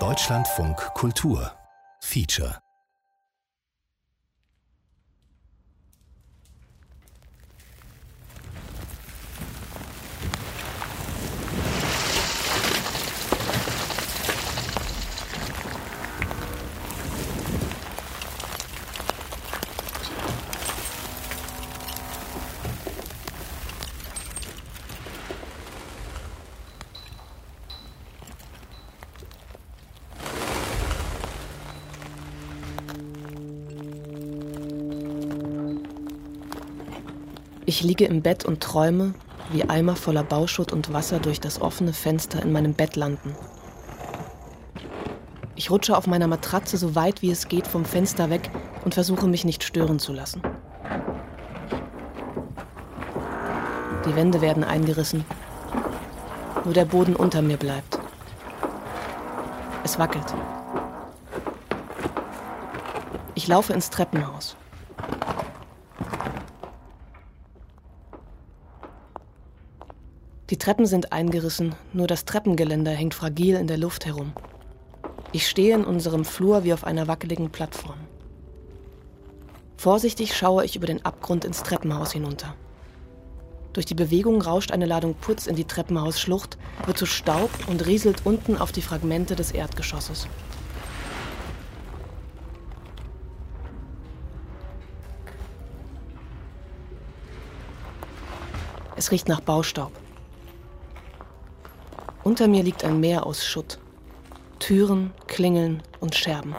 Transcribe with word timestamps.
Deutschlandfunk 0.00 0.76
Kultur. 0.94 1.52
Feature 2.00 2.58
Ich 37.74 37.82
liege 37.82 38.04
im 38.04 38.22
Bett 38.22 38.44
und 38.44 38.62
träume, 38.62 39.14
wie 39.50 39.68
Eimer 39.68 39.96
voller 39.96 40.22
Bauschutt 40.22 40.72
und 40.72 40.92
Wasser 40.92 41.18
durch 41.18 41.40
das 41.40 41.60
offene 41.60 41.92
Fenster 41.92 42.40
in 42.40 42.52
meinem 42.52 42.72
Bett 42.72 42.94
landen. 42.94 43.34
Ich 45.56 45.72
rutsche 45.72 45.96
auf 45.96 46.06
meiner 46.06 46.28
Matratze 46.28 46.76
so 46.78 46.94
weit 46.94 47.20
wie 47.20 47.32
es 47.32 47.48
geht 47.48 47.66
vom 47.66 47.84
Fenster 47.84 48.30
weg 48.30 48.48
und 48.84 48.94
versuche 48.94 49.26
mich 49.26 49.44
nicht 49.44 49.64
stören 49.64 49.98
zu 49.98 50.12
lassen. 50.12 50.40
Die 54.06 54.14
Wände 54.14 54.40
werden 54.40 54.62
eingerissen. 54.62 55.24
Nur 56.64 56.74
der 56.74 56.84
Boden 56.84 57.16
unter 57.16 57.42
mir 57.42 57.56
bleibt. 57.56 57.98
Es 59.82 59.98
wackelt. 59.98 60.32
Ich 63.34 63.48
laufe 63.48 63.72
ins 63.72 63.90
Treppenhaus. 63.90 64.54
Die 70.54 70.58
Treppen 70.58 70.86
sind 70.86 71.12
eingerissen, 71.12 71.74
nur 71.92 72.06
das 72.06 72.26
Treppengeländer 72.26 72.92
hängt 72.92 73.12
fragil 73.12 73.56
in 73.56 73.66
der 73.66 73.76
Luft 73.76 74.06
herum. 74.06 74.32
Ich 75.32 75.48
stehe 75.48 75.74
in 75.74 75.84
unserem 75.84 76.24
Flur 76.24 76.62
wie 76.62 76.72
auf 76.72 76.84
einer 76.84 77.08
wackeligen 77.08 77.50
Plattform. 77.50 77.98
Vorsichtig 79.76 80.36
schaue 80.36 80.64
ich 80.64 80.76
über 80.76 80.86
den 80.86 81.04
Abgrund 81.04 81.44
ins 81.44 81.64
Treppenhaus 81.64 82.12
hinunter. 82.12 82.54
Durch 83.72 83.84
die 83.84 83.96
Bewegung 83.96 84.40
rauscht 84.42 84.70
eine 84.70 84.86
Ladung 84.86 85.16
Putz 85.16 85.48
in 85.48 85.56
die 85.56 85.64
Treppenhausschlucht, 85.64 86.56
wird 86.86 86.98
zu 86.98 87.06
Staub 87.06 87.50
und 87.66 87.84
rieselt 87.84 88.24
unten 88.24 88.56
auf 88.56 88.70
die 88.70 88.82
Fragmente 88.82 89.34
des 89.34 89.50
Erdgeschosses. 89.50 90.28
Es 98.94 99.10
riecht 99.10 99.26
nach 99.26 99.40
Baustaub. 99.40 99.90
Unter 102.24 102.48
mir 102.48 102.62
liegt 102.62 102.84
ein 102.84 103.00
Meer 103.00 103.26
aus 103.26 103.44
Schutt. 103.44 103.78
Türen, 104.58 105.12
Klingeln 105.26 105.82
und 106.00 106.14
Scherben. 106.14 106.54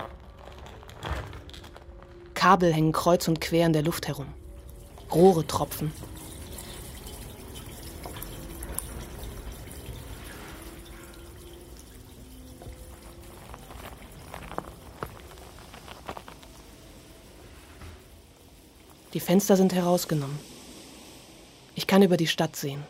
Kabel 2.36 2.72
hängen 2.72 2.92
kreuz 2.92 3.28
und 3.28 3.42
quer 3.42 3.66
in 3.66 3.74
der 3.74 3.82
Luft 3.82 4.08
herum. 4.08 4.28
Rohre 5.12 5.48
tropfen. 5.48 5.92
Die 19.16 19.20
Fenster 19.20 19.58
sind 19.58 19.74
herausgenommen. 19.74 20.38
Ich 21.74 21.88
kann 21.88 22.04
über 22.04 22.18
die 22.18 22.28
Stadt 22.28 22.56
sehen. 22.56 22.84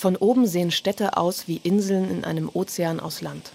Von 0.00 0.16
oben 0.16 0.46
sehen 0.46 0.70
Städte 0.70 1.18
aus 1.18 1.46
wie 1.46 1.60
Inseln 1.62 2.10
in 2.10 2.24
einem 2.24 2.48
Ozean 2.50 3.00
aus 3.00 3.20
Land. 3.20 3.52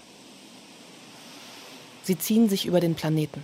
Sie 2.04 2.16
ziehen 2.16 2.48
sich 2.48 2.66
über 2.66 2.78
den 2.78 2.94
Planeten. 2.94 3.42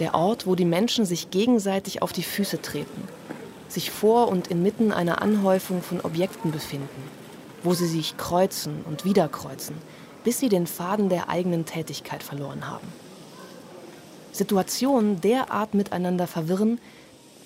Der 0.00 0.16
Ort, 0.16 0.48
wo 0.48 0.56
die 0.56 0.64
Menschen 0.64 1.06
sich 1.06 1.30
gegenseitig 1.30 2.02
auf 2.02 2.12
die 2.12 2.24
Füße 2.24 2.60
treten, 2.60 3.08
sich 3.68 3.92
vor 3.92 4.26
und 4.26 4.48
inmitten 4.48 4.90
einer 4.90 5.22
Anhäufung 5.22 5.80
von 5.80 6.00
Objekten 6.00 6.50
befinden, 6.50 6.88
wo 7.62 7.72
sie 7.72 7.86
sich 7.86 8.16
kreuzen 8.16 8.82
und 8.84 9.04
wieder 9.04 9.28
kreuzen, 9.28 9.76
bis 10.24 10.40
sie 10.40 10.48
den 10.48 10.66
Faden 10.66 11.08
der 11.08 11.28
eigenen 11.28 11.66
Tätigkeit 11.66 12.24
verloren 12.24 12.68
haben. 12.68 12.88
Situationen 14.38 15.20
derart 15.20 15.74
miteinander 15.74 16.26
verwirren, 16.26 16.80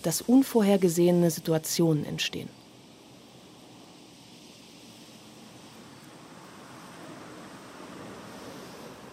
dass 0.03 0.21
unvorhergesehene 0.21 1.31
Situationen 1.31 2.05
entstehen. 2.05 2.49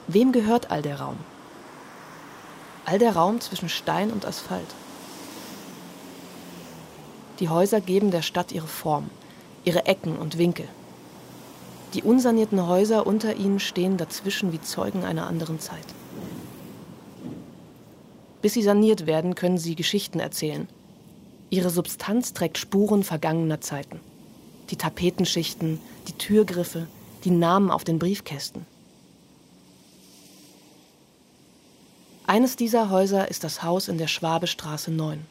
Wem 0.07 0.31
gehört 0.31 0.71
all 0.71 0.81
der 0.81 0.99
Raum? 0.99 1.17
All 2.85 2.99
der 2.99 3.15
Raum 3.15 3.39
zwischen 3.39 3.69
Stein 3.69 4.11
und 4.11 4.25
Asphalt. 4.25 4.75
Die 7.39 7.47
Häuser 7.47 7.79
geben 7.79 8.11
der 8.11 8.23
Stadt 8.23 8.51
ihre 8.51 8.67
Form, 8.67 9.09
ihre 9.63 9.85
Ecken 9.85 10.17
und 10.17 10.37
Winkel. 10.37 10.67
Die 11.93 12.03
unsanierten 12.03 12.67
Häuser 12.67 13.07
unter 13.07 13.35
ihnen 13.35 13.59
stehen 13.59 13.97
dazwischen 13.97 14.51
wie 14.51 14.59
Zeugen 14.61 15.05
einer 15.05 15.27
anderen 15.27 15.59
Zeit. 15.59 15.85
Bis 18.41 18.53
sie 18.53 18.61
saniert 18.61 19.05
werden, 19.05 19.35
können 19.35 19.57
sie 19.57 19.75
Geschichten 19.75 20.19
erzählen. 20.19 20.67
Ihre 21.49 21.69
Substanz 21.69 22.33
trägt 22.33 22.57
Spuren 22.57 23.03
vergangener 23.03 23.59
Zeiten. 23.59 23.99
Die 24.69 24.77
Tapetenschichten, 24.77 25.79
die 26.07 26.13
Türgriffe, 26.13 26.87
die 27.23 27.31
Namen 27.31 27.71
auf 27.71 27.83
den 27.83 27.99
Briefkästen. 27.99 28.65
Eines 32.27 32.55
dieser 32.55 32.91
Häuser 32.91 33.29
ist 33.29 33.43
das 33.43 33.63
Haus 33.63 33.87
in 33.87 33.97
der 33.97 34.07
Schwabestraße 34.07 34.91
9. 34.91 35.25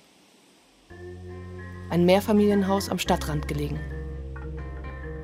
Ein 1.91 2.05
Mehrfamilienhaus 2.05 2.91
am 2.91 2.99
Stadtrand 2.99 3.47
gelegen. 3.47 3.79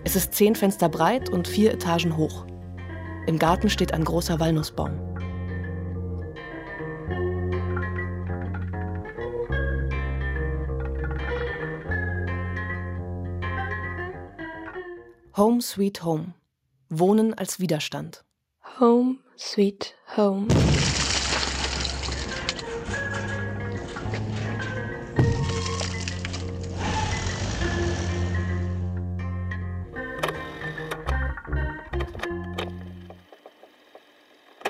Es 0.05 0.15
ist 0.15 0.34
zehn 0.34 0.55
Fenster 0.55 0.89
breit 0.89 1.28
und 1.28 1.49
vier 1.49 1.73
Etagen 1.73 2.17
hoch. 2.17 2.47
Im 3.27 3.39
Garten 3.39 3.71
steht 3.71 3.93
ein 3.93 4.05
großer 4.05 4.39
Walnussbaum. 4.39 5.13
Home 15.37 15.61
Sweet 15.61 16.05
Home. 16.05 16.34
Wohnen 16.91 17.34
als 17.34 17.59
Widerstand. 17.59 18.25
Home 18.78 19.19
Sweet 19.37 19.97
Home. 20.17 20.47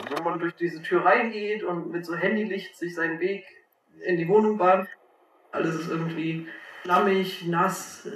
Wenn 0.09 0.25
man 0.25 0.39
durch 0.39 0.55
diese 0.55 0.81
Tür 0.81 1.05
reingeht 1.05 1.63
und 1.63 1.91
mit 1.91 2.07
so 2.07 2.17
Handylicht 2.17 2.75
sich 2.79 2.95
seinen 2.95 3.21
Weg 3.21 3.45
in 4.07 4.17
die 4.17 4.27
Wohnung 4.29 4.57
bahnt, 4.57 4.89
alles 5.53 5.75
ist 5.75 5.91
irgendwie 5.91 6.49
schlammig, 6.85 7.47
nass, 7.47 8.09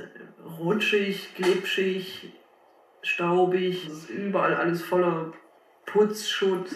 rutschig, 0.58 1.34
glitschig, 1.34 2.32
staubig. 3.02 3.86
Es 3.86 3.92
ist 3.92 4.10
überall 4.10 4.54
alles 4.54 4.82
voller 4.82 5.32
Putzschutt. 5.86 6.68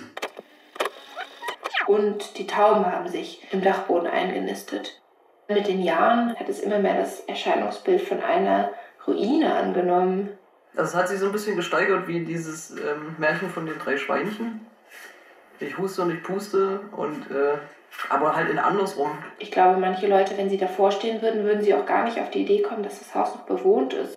Und 1.87 2.39
die 2.39 2.47
Tauben 2.47 2.87
haben 2.87 3.09
sich 3.09 3.47
im 3.53 3.63
Dachboden 3.63 4.07
eingenistet. 4.07 5.01
Mit 5.49 5.67
den 5.67 5.83
Jahren 5.83 6.35
hat 6.37 6.49
es 6.49 6.61
immer 6.61 6.79
mehr 6.79 6.99
das 6.99 7.21
Erscheinungsbild 7.21 8.01
von 8.01 8.23
einer 8.23 8.71
Ruine 9.07 9.55
angenommen. 9.55 10.31
Das 10.75 10.95
hat 10.95 11.09
sich 11.09 11.19
so 11.19 11.27
ein 11.27 11.33
bisschen 11.33 11.57
gesteigert 11.57 12.09
wie 12.09 12.25
dieses 12.25 12.71
ähm, 12.71 13.17
Märchen 13.19 13.51
von 13.51 13.67
den 13.67 13.79
drei 13.79 13.97
Schweinchen. 13.97 14.67
Ich 15.61 15.77
huste 15.77 16.03
und 16.03 16.15
ich 16.15 16.23
puste 16.23 16.81
und 16.93 17.31
äh, 17.31 17.59
aber 18.09 18.35
halt 18.35 18.51
in 18.51 18.59
andersrum. 18.59 19.11
Ich 19.39 19.51
glaube, 19.51 19.79
manche 19.79 20.07
Leute, 20.07 20.37
wenn 20.39 20.49
sie 20.49 20.57
davor 20.57 20.91
stehen 20.93 21.21
würden, 21.21 21.45
würden 21.45 21.63
sie 21.63 21.75
auch 21.75 21.85
gar 21.85 22.05
nicht 22.05 22.19
auf 22.19 22.31
die 22.31 22.43
Idee 22.43 22.63
kommen, 22.63 22.83
dass 22.83 22.99
das 22.99 23.15
Haus 23.15 23.35
noch 23.35 23.43
bewohnt 23.43 23.93
ist. 23.93 24.17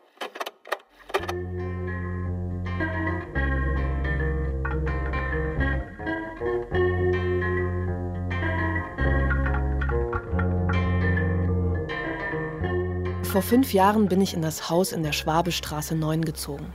Vor 13.36 13.42
fünf 13.42 13.74
Jahren 13.74 14.08
bin 14.08 14.22
ich 14.22 14.34
in 14.34 14.42
das 14.42 14.70
Haus 14.70 14.94
in 14.94 15.04
der 15.04 15.12
Schwabestraße 15.12 15.94
9 15.94 16.24
gezogen. 16.24 16.72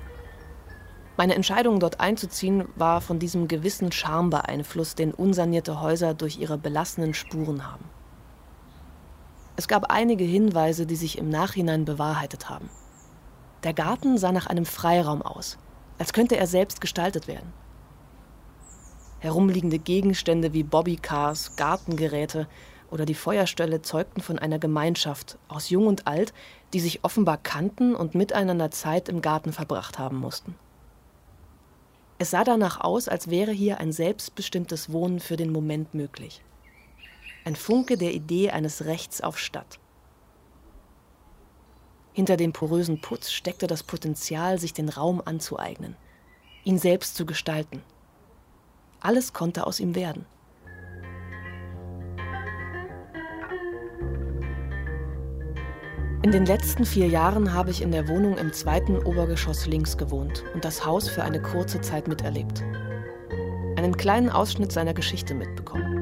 Meine 1.16 1.34
Entscheidung, 1.34 1.80
dort 1.80 2.00
einzuziehen, 2.00 2.68
war 2.76 3.00
von 3.00 3.18
diesem 3.18 3.48
gewissen 3.48 3.92
Charme 3.92 4.28
beeinflusst, 4.28 4.98
den 4.98 5.14
unsanierte 5.14 5.80
Häuser 5.80 6.12
durch 6.12 6.38
ihre 6.38 6.58
belastenden 6.58 7.14
Spuren 7.14 7.66
haben. 7.66 7.86
Es 9.56 9.68
gab 9.68 9.90
einige 9.90 10.24
Hinweise, 10.24 10.84
die 10.84 10.96
sich 10.96 11.16
im 11.16 11.30
Nachhinein 11.30 11.86
bewahrheitet 11.86 12.50
haben. 12.50 12.68
Der 13.64 13.72
Garten 13.72 14.18
sah 14.18 14.30
nach 14.30 14.46
einem 14.46 14.66
Freiraum 14.66 15.22
aus, 15.22 15.56
als 15.98 16.12
könnte 16.12 16.36
er 16.36 16.46
selbst 16.46 16.82
gestaltet 16.82 17.26
werden. 17.26 17.54
Herumliegende 19.20 19.78
Gegenstände 19.78 20.52
wie 20.52 20.62
Bobbycars, 20.62 21.56
Gartengeräte 21.56 22.48
oder 22.90 23.04
die 23.04 23.14
Feuerstelle 23.14 23.82
zeugten 23.82 24.20
von 24.20 24.38
einer 24.38 24.58
Gemeinschaft 24.58 25.38
aus 25.48 25.70
Jung 25.70 25.86
und 25.86 26.06
Alt, 26.06 26.32
die 26.72 26.80
sich 26.80 27.04
offenbar 27.04 27.38
kannten 27.38 27.94
und 27.94 28.14
miteinander 28.14 28.70
Zeit 28.70 29.08
im 29.08 29.22
Garten 29.22 29.52
verbracht 29.52 29.98
haben 29.98 30.16
mussten. 30.16 30.54
Es 32.18 32.30
sah 32.30 32.44
danach 32.44 32.80
aus, 32.80 33.08
als 33.08 33.30
wäre 33.30 33.52
hier 33.52 33.78
ein 33.78 33.92
selbstbestimmtes 33.92 34.92
Wohnen 34.92 35.20
für 35.20 35.36
den 35.36 35.52
Moment 35.52 35.94
möglich. 35.94 36.42
Ein 37.44 37.56
Funke 37.56 37.96
der 37.96 38.12
Idee 38.12 38.50
eines 38.50 38.84
Rechts 38.84 39.22
auf 39.22 39.38
Stadt. 39.38 39.78
Hinter 42.12 42.36
dem 42.36 42.52
porösen 42.52 43.00
Putz 43.00 43.30
steckte 43.30 43.66
das 43.66 43.82
Potenzial, 43.82 44.58
sich 44.58 44.74
den 44.74 44.90
Raum 44.90 45.22
anzueignen, 45.24 45.96
ihn 46.64 46.78
selbst 46.78 47.16
zu 47.16 47.24
gestalten. 47.24 47.82
Alles 49.00 49.32
konnte 49.32 49.66
aus 49.66 49.80
ihm 49.80 49.94
werden. 49.94 50.26
In 56.22 56.32
den 56.32 56.44
letzten 56.44 56.84
vier 56.84 57.06
Jahren 57.06 57.54
habe 57.54 57.70
ich 57.70 57.80
in 57.80 57.92
der 57.92 58.06
Wohnung 58.06 58.36
im 58.36 58.52
zweiten 58.52 58.98
Obergeschoss 58.98 59.66
links 59.66 59.96
gewohnt 59.96 60.44
und 60.52 60.66
das 60.66 60.84
Haus 60.84 61.08
für 61.08 61.22
eine 61.22 61.40
kurze 61.40 61.80
Zeit 61.80 62.08
miterlebt. 62.08 62.62
Einen 63.78 63.96
kleinen 63.96 64.28
Ausschnitt 64.28 64.70
seiner 64.70 64.92
Geschichte 64.92 65.34
mitbekommen. 65.34 65.96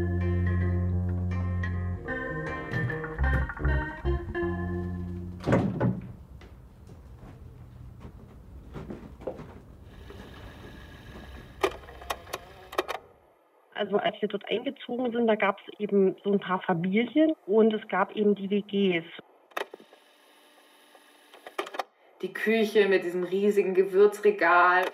Also 13.75 13.99
als 13.99 14.21
wir 14.21 14.29
dort 14.29 14.51
eingezogen 14.51 15.13
sind, 15.13 15.29
da 15.29 15.37
gab 15.37 15.61
es 15.61 15.79
eben 15.79 16.17
so 16.25 16.33
ein 16.33 16.41
paar 16.41 16.61
Familien 16.63 17.35
und 17.47 17.73
es 17.73 17.87
gab 17.87 18.17
eben 18.17 18.35
die 18.35 18.51
WGs 18.51 19.05
die 22.23 22.33
Küche 22.33 22.89
mit 22.89 23.05
diesem 23.05 23.25
riesigen 23.25 23.75
Gewürzregal. 23.75 24.85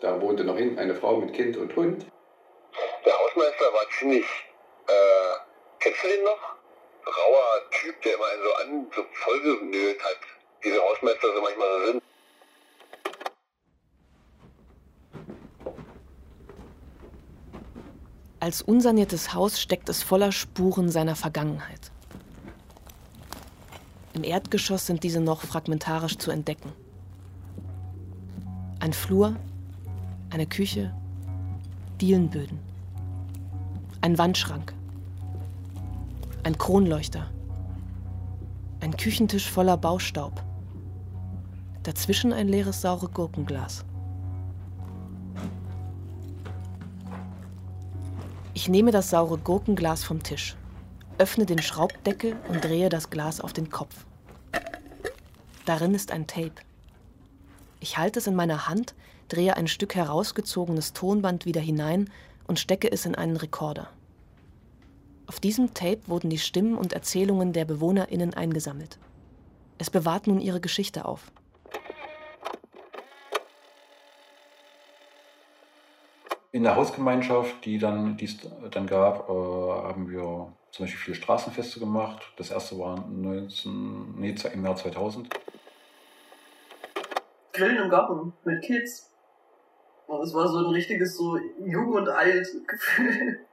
Da 0.00 0.20
wohnte 0.20 0.44
noch 0.44 0.56
hinten 0.56 0.78
eine 0.78 0.94
Frau 0.94 1.18
mit 1.18 1.32
Kind 1.34 1.56
und 1.56 1.74
Hund. 1.76 2.06
Der 3.04 3.12
Hausmeister 3.18 3.64
war 3.72 3.90
ziemlich, 3.98 4.24
äh, 4.86 5.36
kennst 5.80 6.04
du 6.04 6.08
den 6.08 6.24
noch? 6.24 6.56
Rauer 7.06 7.70
Typ, 7.70 8.02
der 8.02 8.14
immer 8.14 8.26
einen 8.26 8.42
so 8.42 8.54
an, 8.54 8.86
so 8.94 9.04
vollgenölt 9.12 10.02
hat. 10.02 10.18
Diese 10.64 10.80
Hausmeister 10.80 11.28
so 11.34 11.40
manchmal 11.40 11.68
so 11.78 11.86
sind. 11.86 12.02
Als 18.40 18.62
unsaniertes 18.62 19.34
Haus 19.34 19.60
steckt 19.60 19.88
es 19.88 20.02
voller 20.02 20.30
Spuren 20.30 20.90
seiner 20.90 21.16
Vergangenheit. 21.16 21.90
Im 24.16 24.24
Erdgeschoss 24.24 24.86
sind 24.86 25.02
diese 25.02 25.20
noch 25.20 25.42
fragmentarisch 25.42 26.16
zu 26.16 26.30
entdecken. 26.30 26.72
Ein 28.80 28.94
Flur, 28.94 29.36
eine 30.30 30.46
Küche, 30.46 30.94
Dielenböden, 32.00 32.58
ein 34.00 34.16
Wandschrank, 34.16 34.72
ein 36.44 36.56
Kronleuchter, 36.56 37.26
ein 38.80 38.96
Küchentisch 38.96 39.50
voller 39.50 39.76
Baustaub, 39.76 40.42
dazwischen 41.82 42.32
ein 42.32 42.48
leeres 42.48 42.80
saure 42.80 43.08
Gurkenglas. 43.08 43.84
Ich 48.54 48.70
nehme 48.70 48.92
das 48.92 49.10
saure 49.10 49.36
Gurkenglas 49.36 50.04
vom 50.04 50.22
Tisch 50.22 50.56
öffne 51.18 51.46
den 51.46 51.62
Schraubdeckel 51.62 52.36
und 52.48 52.64
drehe 52.64 52.88
das 52.88 53.10
Glas 53.10 53.40
auf 53.40 53.52
den 53.52 53.70
Kopf. 53.70 54.04
Darin 55.64 55.94
ist 55.94 56.12
ein 56.12 56.26
Tape. 56.26 56.54
Ich 57.80 57.98
halte 57.98 58.18
es 58.18 58.26
in 58.26 58.34
meiner 58.34 58.68
Hand, 58.68 58.94
drehe 59.28 59.56
ein 59.56 59.68
Stück 59.68 59.94
herausgezogenes 59.94 60.92
Tonband 60.92 61.44
wieder 61.44 61.60
hinein 61.60 62.10
und 62.46 62.58
stecke 62.58 62.90
es 62.90 63.06
in 63.06 63.14
einen 63.14 63.36
Rekorder. 63.36 63.88
Auf 65.26 65.40
diesem 65.40 65.74
Tape 65.74 66.00
wurden 66.06 66.30
die 66.30 66.38
Stimmen 66.38 66.76
und 66.76 66.92
Erzählungen 66.92 67.52
der 67.52 67.64
BewohnerInnen 67.64 68.34
eingesammelt. 68.34 68.98
Es 69.78 69.90
bewahrt 69.90 70.26
nun 70.26 70.40
ihre 70.40 70.60
Geschichte 70.60 71.04
auf. 71.04 71.32
In 76.52 76.62
der 76.62 76.76
Hausgemeinschaft, 76.76 77.64
die 77.64 77.78
dann, 77.78 78.16
die 78.16 78.26
es 78.26 78.38
dann 78.70 78.86
gab, 78.86 79.28
äh, 79.28 79.32
haben 79.32 80.08
wir 80.08 80.52
zum 80.76 80.84
Beispiel 80.84 81.00
viele 81.00 81.16
Straßenfeste 81.16 81.80
gemacht. 81.80 82.22
Das 82.36 82.50
erste 82.50 82.78
war 82.78 83.00
19, 83.08 84.14
nee, 84.18 84.34
im 84.52 84.64
Jahr 84.64 84.76
2000. 84.76 85.28
Grillen 87.54 87.84
im 87.84 87.88
Garten 87.88 88.34
mit 88.44 88.62
Kids. 88.62 89.10
Und 90.06 90.20
es 90.20 90.34
war 90.34 90.46
so 90.48 90.58
ein 90.58 90.74
richtiges 90.74 91.16
so 91.16 91.38
Jung 91.64 91.94
und 91.94 92.08
Alt 92.08 92.46
Gefühl. 92.66 93.40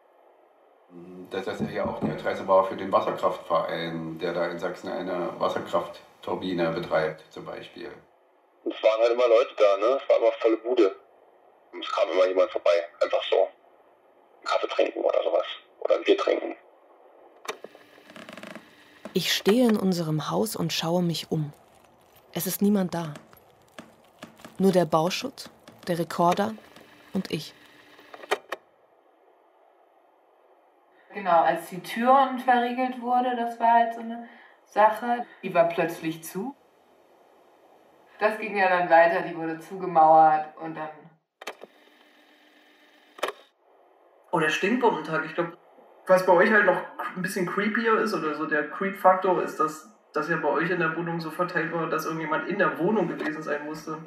Das 1.32 1.48
ja 1.48 1.86
auch 1.86 2.00
die 2.02 2.12
Adresse 2.12 2.48
war 2.48 2.66
für 2.66 2.76
den 2.76 2.92
Wasserkraftverein, 2.92 4.20
der 4.20 4.34
da 4.34 4.46
in 4.52 4.60
Sachsen 4.60 4.92
eine 4.92 5.34
Wasserkraftturbine 5.40 6.70
betreibt, 6.70 7.24
zum 7.34 7.46
Beispiel. 7.46 7.90
Und 8.64 8.76
es 8.76 8.84
waren 8.84 9.02
halt 9.02 9.14
immer 9.14 9.28
Leute 9.28 9.56
da, 9.58 9.78
ne? 9.78 10.00
Es 10.00 10.08
war 10.08 10.18
immer 10.18 10.32
volle 10.40 10.58
Bude. 10.58 10.96
Und 11.72 11.84
es 11.84 11.92
kam 11.92 12.08
immer 12.12 12.28
jemand 12.28 12.52
vorbei, 12.52 12.88
einfach 13.02 13.24
so. 13.24 13.38
Einen 13.38 14.46
Kaffee 14.46 14.68
trinken 14.68 15.04
oder 15.04 15.24
sowas. 15.24 15.48
Oder 15.80 15.96
ein 15.96 16.04
Bier 16.04 16.18
trinken. 16.18 16.56
Ich 19.16 19.32
stehe 19.32 19.70
in 19.70 19.78
unserem 19.78 20.32
Haus 20.32 20.56
und 20.56 20.74
schaue 20.74 21.04
mich 21.04 21.32
um. 21.32 21.54
Es 22.34 22.48
ist 22.48 22.64
niemand 22.64 22.96
da. 22.96 23.14
Nur 24.58 24.72
der 24.72 24.86
Bauschutt, 24.86 25.52
der 25.88 26.00
Rekorder 26.00 26.56
und 27.14 27.30
ich. 27.30 27.54
Genau, 31.14 31.44
als 31.44 31.70
die 31.70 31.80
Türen 31.82 32.40
verriegelt 32.40 33.02
wurde, 33.02 33.36
das 33.36 33.60
war 33.60 33.74
halt 33.74 33.94
so 33.94 34.00
eine 34.00 34.28
Sache. 34.66 35.28
Die 35.44 35.54
war 35.54 35.70
plötzlich 35.70 36.24
zu. 36.24 36.56
Das 38.18 38.40
ging 38.40 38.58
ja 38.58 38.68
dann 38.68 38.90
weiter, 38.90 39.22
die 39.22 39.36
wurde 39.36 39.60
zugemauert 39.60 40.58
und 40.58 40.74
dann. 40.76 40.90
Oh, 44.32 44.40
der 44.40 44.50
Stinkbombentag, 44.50 45.26
ich 45.26 45.36
glaube, 45.36 45.56
was 46.08 46.26
bei 46.26 46.34
euch 46.34 46.52
halt 46.52 46.66
noch 46.66 46.82
ein 47.16 47.22
bisschen 47.22 47.46
creepier 47.46 48.00
ist 48.00 48.14
oder 48.14 48.36
so 48.36 48.46
der 48.46 48.70
Creep-Faktor 48.70 49.42
ist, 49.44 49.60
dass 49.60 49.90
das 50.14 50.30
ja 50.30 50.38
bei 50.38 50.50
euch 50.50 50.70
in 50.70 50.80
der 50.80 50.96
Wohnung 50.96 51.20
so 51.20 51.32
verteilt 51.32 51.72
war, 51.72 51.90
dass 51.90 52.06
irgendjemand 52.06 52.48
in 52.48 52.58
der 52.58 52.78
Wohnung 52.78 53.08
gewesen 53.08 53.42
sein 53.42 53.66
musste. 53.66 53.98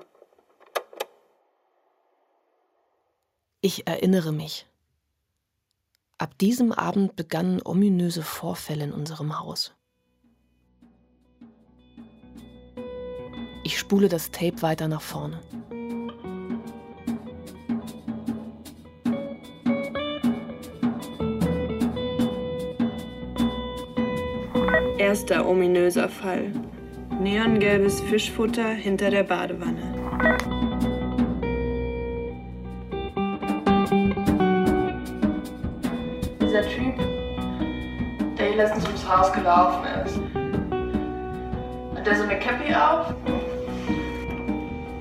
Ich 3.60 3.86
erinnere 3.86 4.32
mich. 4.32 4.66
Ab 6.18 6.38
diesem 6.38 6.72
Abend 6.72 7.16
begannen 7.16 7.60
ominöse 7.64 8.22
Vorfälle 8.22 8.84
in 8.84 8.92
unserem 8.92 9.38
Haus. 9.38 9.74
Ich 13.64 13.78
spule 13.78 14.08
das 14.08 14.30
Tape 14.30 14.62
weiter 14.62 14.86
nach 14.86 15.02
vorne. 15.02 15.40
Erster 25.06 25.46
ominöser 25.46 26.08
Fall. 26.08 26.50
Neongelbes 27.20 28.00
Fischfutter 28.00 28.70
hinter 28.70 29.08
der 29.08 29.22
Badewanne. 29.22 29.94
dieser 36.40 36.62
Typ, 36.62 36.96
der 38.36 38.46
hier 38.46 38.56
letztens 38.56 38.84
ums 38.86 39.08
Haus 39.08 39.32
gelaufen 39.32 39.84
ist. 40.04 40.18
Hat 41.96 42.04
der 42.04 42.16
so 42.16 42.24
eine 42.24 42.40
Cappy 42.40 42.74
auf? 42.74 43.14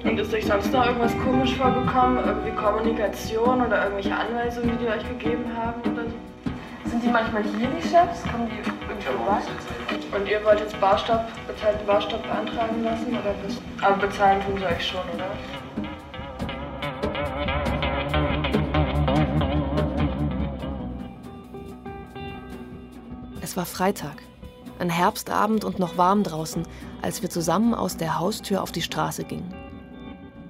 Und 0.03 0.19
ist 0.19 0.31
euch 0.31 0.45
sonst 0.45 0.71
noch 0.71 0.85
irgendwas 0.85 1.13
komisch 1.23 1.55
vorgekommen? 1.55 2.19
Irgendwie 2.23 2.51
Kommunikation 2.51 3.65
oder 3.65 3.85
irgendwelche 3.85 4.15
Anweisungen, 4.15 4.77
die 4.77 4.85
die 4.85 4.87
euch 4.87 5.07
gegeben 5.17 5.45
haben 5.57 5.81
oder 5.81 6.03
so? 6.03 6.91
Sind 6.91 7.03
die 7.03 7.09
manchmal 7.09 7.41
hier, 7.41 7.69
die 7.69 7.81
Chefs? 7.81 8.21
Kommen 8.31 8.47
die 8.47 8.57
irgendwie 8.57 9.01
vorbei? 9.01 9.74
Und 10.11 10.27
ihr 10.27 10.43
wollt 10.43 10.59
jetzt 10.59 10.79
Barstopp, 10.79 11.25
bezahlten 11.47 11.85
Barstopp 11.85 12.23
beantragen 12.23 12.83
lassen 12.83 13.09
oder 13.09 13.35
was? 13.43 13.57
Aber 13.81 14.07
bezahlen 14.07 14.41
tun 14.41 14.57
sie 14.57 14.65
euch 14.65 14.87
schon, 14.87 15.01
oder? 15.13 15.29
Es 23.41 23.57
war 23.57 23.65
Freitag, 23.65 24.21
ein 24.79 24.89
Herbstabend 24.89 25.63
und 25.63 25.79
noch 25.79 25.97
warm 25.97 26.23
draußen, 26.23 26.67
als 27.01 27.21
wir 27.21 27.29
zusammen 27.29 27.73
aus 27.73 27.97
der 27.97 28.19
Haustür 28.19 28.61
auf 28.61 28.71
die 28.71 28.81
Straße 28.81 29.23
gingen. 29.23 29.53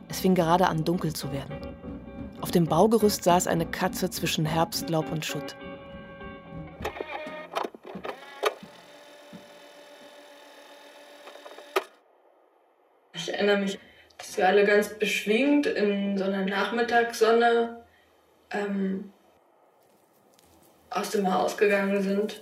Es 0.07 0.19
fing 0.19 0.35
gerade 0.35 0.67
an, 0.67 0.83
dunkel 0.85 1.13
zu 1.13 1.31
werden. 1.31 1.55
Auf 2.41 2.51
dem 2.51 2.65
Baugerüst 2.65 3.23
saß 3.23 3.47
eine 3.47 3.65
Katze 3.65 4.09
zwischen 4.09 4.45
Herbstlaub 4.45 5.11
und 5.11 5.25
Schutt. 5.25 5.55
Erinnere 13.35 13.57
mich, 13.57 13.79
dass 14.17 14.37
wir 14.37 14.47
alle 14.47 14.65
ganz 14.65 14.89
beschwingt 14.89 15.65
in 15.65 16.17
so 16.17 16.23
einer 16.23 16.45
Nachmittagssonne 16.45 17.83
ähm, 18.51 19.11
aus 20.89 21.11
dem 21.11 21.31
Haus 21.33 21.57
gegangen 21.57 22.01
sind. 22.01 22.41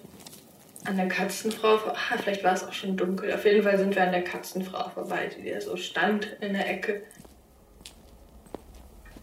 An 0.85 0.97
der 0.97 1.07
Katzenfrau, 1.07 1.75
ah, 1.75 2.17
vielleicht 2.21 2.43
war 2.43 2.53
es 2.53 2.67
auch 2.67 2.73
schon 2.73 2.97
dunkel. 2.97 3.33
Auf 3.33 3.45
jeden 3.45 3.63
Fall 3.63 3.77
sind 3.77 3.95
wir 3.95 4.03
an 4.03 4.11
der 4.11 4.23
Katzenfrau 4.23 4.89
vorbei, 4.89 5.29
die 5.35 5.49
da 5.49 5.61
so 5.61 5.77
stand 5.77 6.25
in 6.41 6.53
der 6.53 6.69
Ecke. 6.69 7.03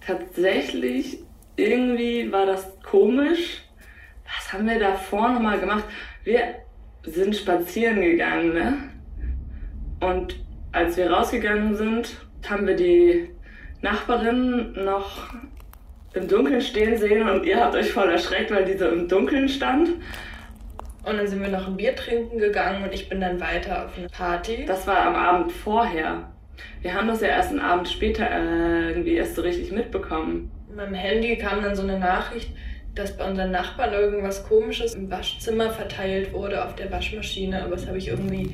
Tatsächlich, 0.04 1.22
irgendwie 1.56 2.32
war 2.32 2.46
das 2.46 2.66
komisch. 2.82 3.62
Was 4.24 4.52
haben 4.52 4.66
wir 4.66 4.78
davor 4.78 5.28
nochmal 5.28 5.60
gemacht? 5.60 5.84
Wir 6.24 6.54
sind 7.02 7.36
spazieren 7.36 8.00
gegangen, 8.00 8.54
ne? 8.54 8.90
Und 10.00 10.36
als 10.72 10.96
wir 10.96 11.10
rausgegangen 11.10 11.74
sind, 11.74 12.16
haben 12.48 12.66
wir 12.66 12.76
die 12.76 13.30
Nachbarin 13.82 14.72
noch 14.84 15.28
im 16.12 16.28
Dunkeln 16.28 16.60
stehen 16.60 16.98
sehen 16.98 17.28
und 17.28 17.44
ihr 17.44 17.60
habt 17.60 17.74
euch 17.74 17.92
voll 17.92 18.10
erschreckt, 18.10 18.50
weil 18.50 18.64
die 18.64 18.76
so 18.76 18.86
im 18.86 19.08
Dunkeln 19.08 19.48
stand. 19.48 19.90
Und 21.02 21.16
dann 21.16 21.26
sind 21.26 21.40
wir 21.40 21.48
noch 21.48 21.66
ein 21.66 21.76
Bier 21.76 21.96
trinken 21.96 22.38
gegangen 22.38 22.84
und 22.84 22.92
ich 22.92 23.08
bin 23.08 23.20
dann 23.20 23.40
weiter 23.40 23.86
auf 23.86 23.96
eine 23.96 24.08
Party. 24.08 24.64
Das 24.66 24.86
war 24.86 25.06
am 25.06 25.14
Abend 25.14 25.52
vorher. 25.52 26.30
Wir 26.82 26.94
haben 26.94 27.08
das 27.08 27.22
ja 27.22 27.28
erst 27.28 27.50
einen 27.50 27.60
Abend 27.60 27.88
später 27.88 28.28
äh, 28.30 28.90
irgendwie 28.90 29.14
erst 29.14 29.36
so 29.36 29.42
richtig 29.42 29.72
mitbekommen. 29.72 30.50
In 30.68 30.76
meinem 30.76 30.94
Handy 30.94 31.36
kam 31.38 31.62
dann 31.62 31.74
so 31.74 31.82
eine 31.82 31.98
Nachricht, 31.98 32.50
dass 32.94 33.16
bei 33.16 33.28
unseren 33.28 33.50
Nachbarn 33.50 33.94
irgendwas 33.94 34.46
Komisches 34.46 34.94
im 34.94 35.10
Waschzimmer 35.10 35.70
verteilt 35.70 36.32
wurde 36.32 36.64
auf 36.64 36.74
der 36.74 36.90
Waschmaschine. 36.90 37.62
Aber 37.62 37.76
das 37.76 37.86
habe 37.86 37.96
ich 37.96 38.08
irgendwie 38.08 38.52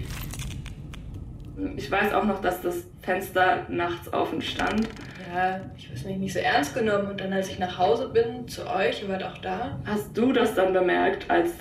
ich 1.77 1.91
weiß 1.91 2.13
auch 2.13 2.25
noch, 2.25 2.41
dass 2.41 2.61
das 2.61 2.85
Fenster 3.03 3.67
nachts 3.69 4.13
offen 4.13 4.43
stand. 4.43 4.89
Ja, 5.35 5.61
ich 5.77 5.91
weiß 5.91 6.05
nicht, 6.05 6.19
nicht 6.19 6.33
so 6.33 6.39
ernst 6.39 6.75
genommen. 6.75 7.09
Und 7.09 7.21
dann, 7.21 7.33
als 7.33 7.49
ich 7.49 7.59
nach 7.59 7.79
Hause 7.79 8.09
bin 8.09 8.47
zu 8.47 8.67
euch, 8.67 9.03
ihr 9.03 9.09
wart 9.09 9.25
auch 9.25 9.39
da. 9.39 9.79
Hast 9.87 10.17
du 10.17 10.33
das 10.33 10.55
dann 10.55 10.73
bemerkt, 10.73 11.31
als 11.31 11.53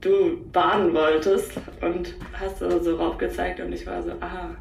du 0.00 0.44
baden 0.50 0.94
wolltest 0.94 1.52
und 1.82 2.14
hast 2.32 2.58
so 2.58 2.96
raufgezeigt 2.96 3.60
und 3.60 3.72
ich 3.72 3.86
war 3.86 4.02
so, 4.02 4.12
aha. 4.20 4.56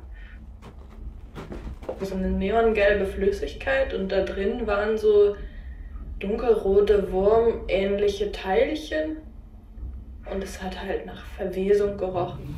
So 2.01 2.16
eine 2.16 2.30
neongelbe 2.30 3.06
Flüssigkeit 3.06 3.94
und 3.94 4.12
da 4.12 4.22
drin 4.22 4.68
waren 4.68 4.98
so 4.98 5.36
dunkelrote 6.20 7.12
Wurmähnliche 7.12 8.32
Teilchen 8.32 9.18
und 10.32 10.44
es 10.44 10.62
hat 10.62 10.82
halt 10.82 11.06
nach 11.06 11.25
Verwesung 11.38 11.98
gerochen. 11.98 12.56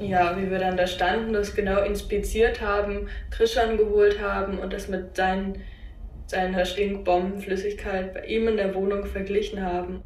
Ja, 0.00 0.34
wie 0.38 0.50
wir 0.50 0.58
dann 0.58 0.78
da 0.78 0.86
standen, 0.86 1.34
das 1.34 1.54
genau 1.54 1.82
inspiziert 1.82 2.62
haben, 2.62 3.08
Krischan 3.30 3.76
geholt 3.76 4.20
haben 4.20 4.58
und 4.58 4.72
das 4.72 4.88
mit 4.88 5.14
seinen, 5.14 5.62
seiner 6.26 6.64
Stinkbombenflüssigkeit 6.64 8.14
bei 8.14 8.24
ihm 8.24 8.48
in 8.48 8.56
der 8.56 8.74
Wohnung 8.74 9.04
verglichen 9.04 9.62
haben. 9.62 10.02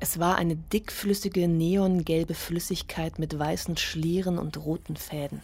Es 0.00 0.18
war 0.18 0.36
eine 0.36 0.56
dickflüssige, 0.56 1.46
neongelbe 1.46 2.34
Flüssigkeit 2.34 3.20
mit 3.20 3.38
weißen 3.38 3.76
Schlieren 3.76 4.36
und 4.36 4.64
roten 4.64 4.96
Fäden. 4.96 5.42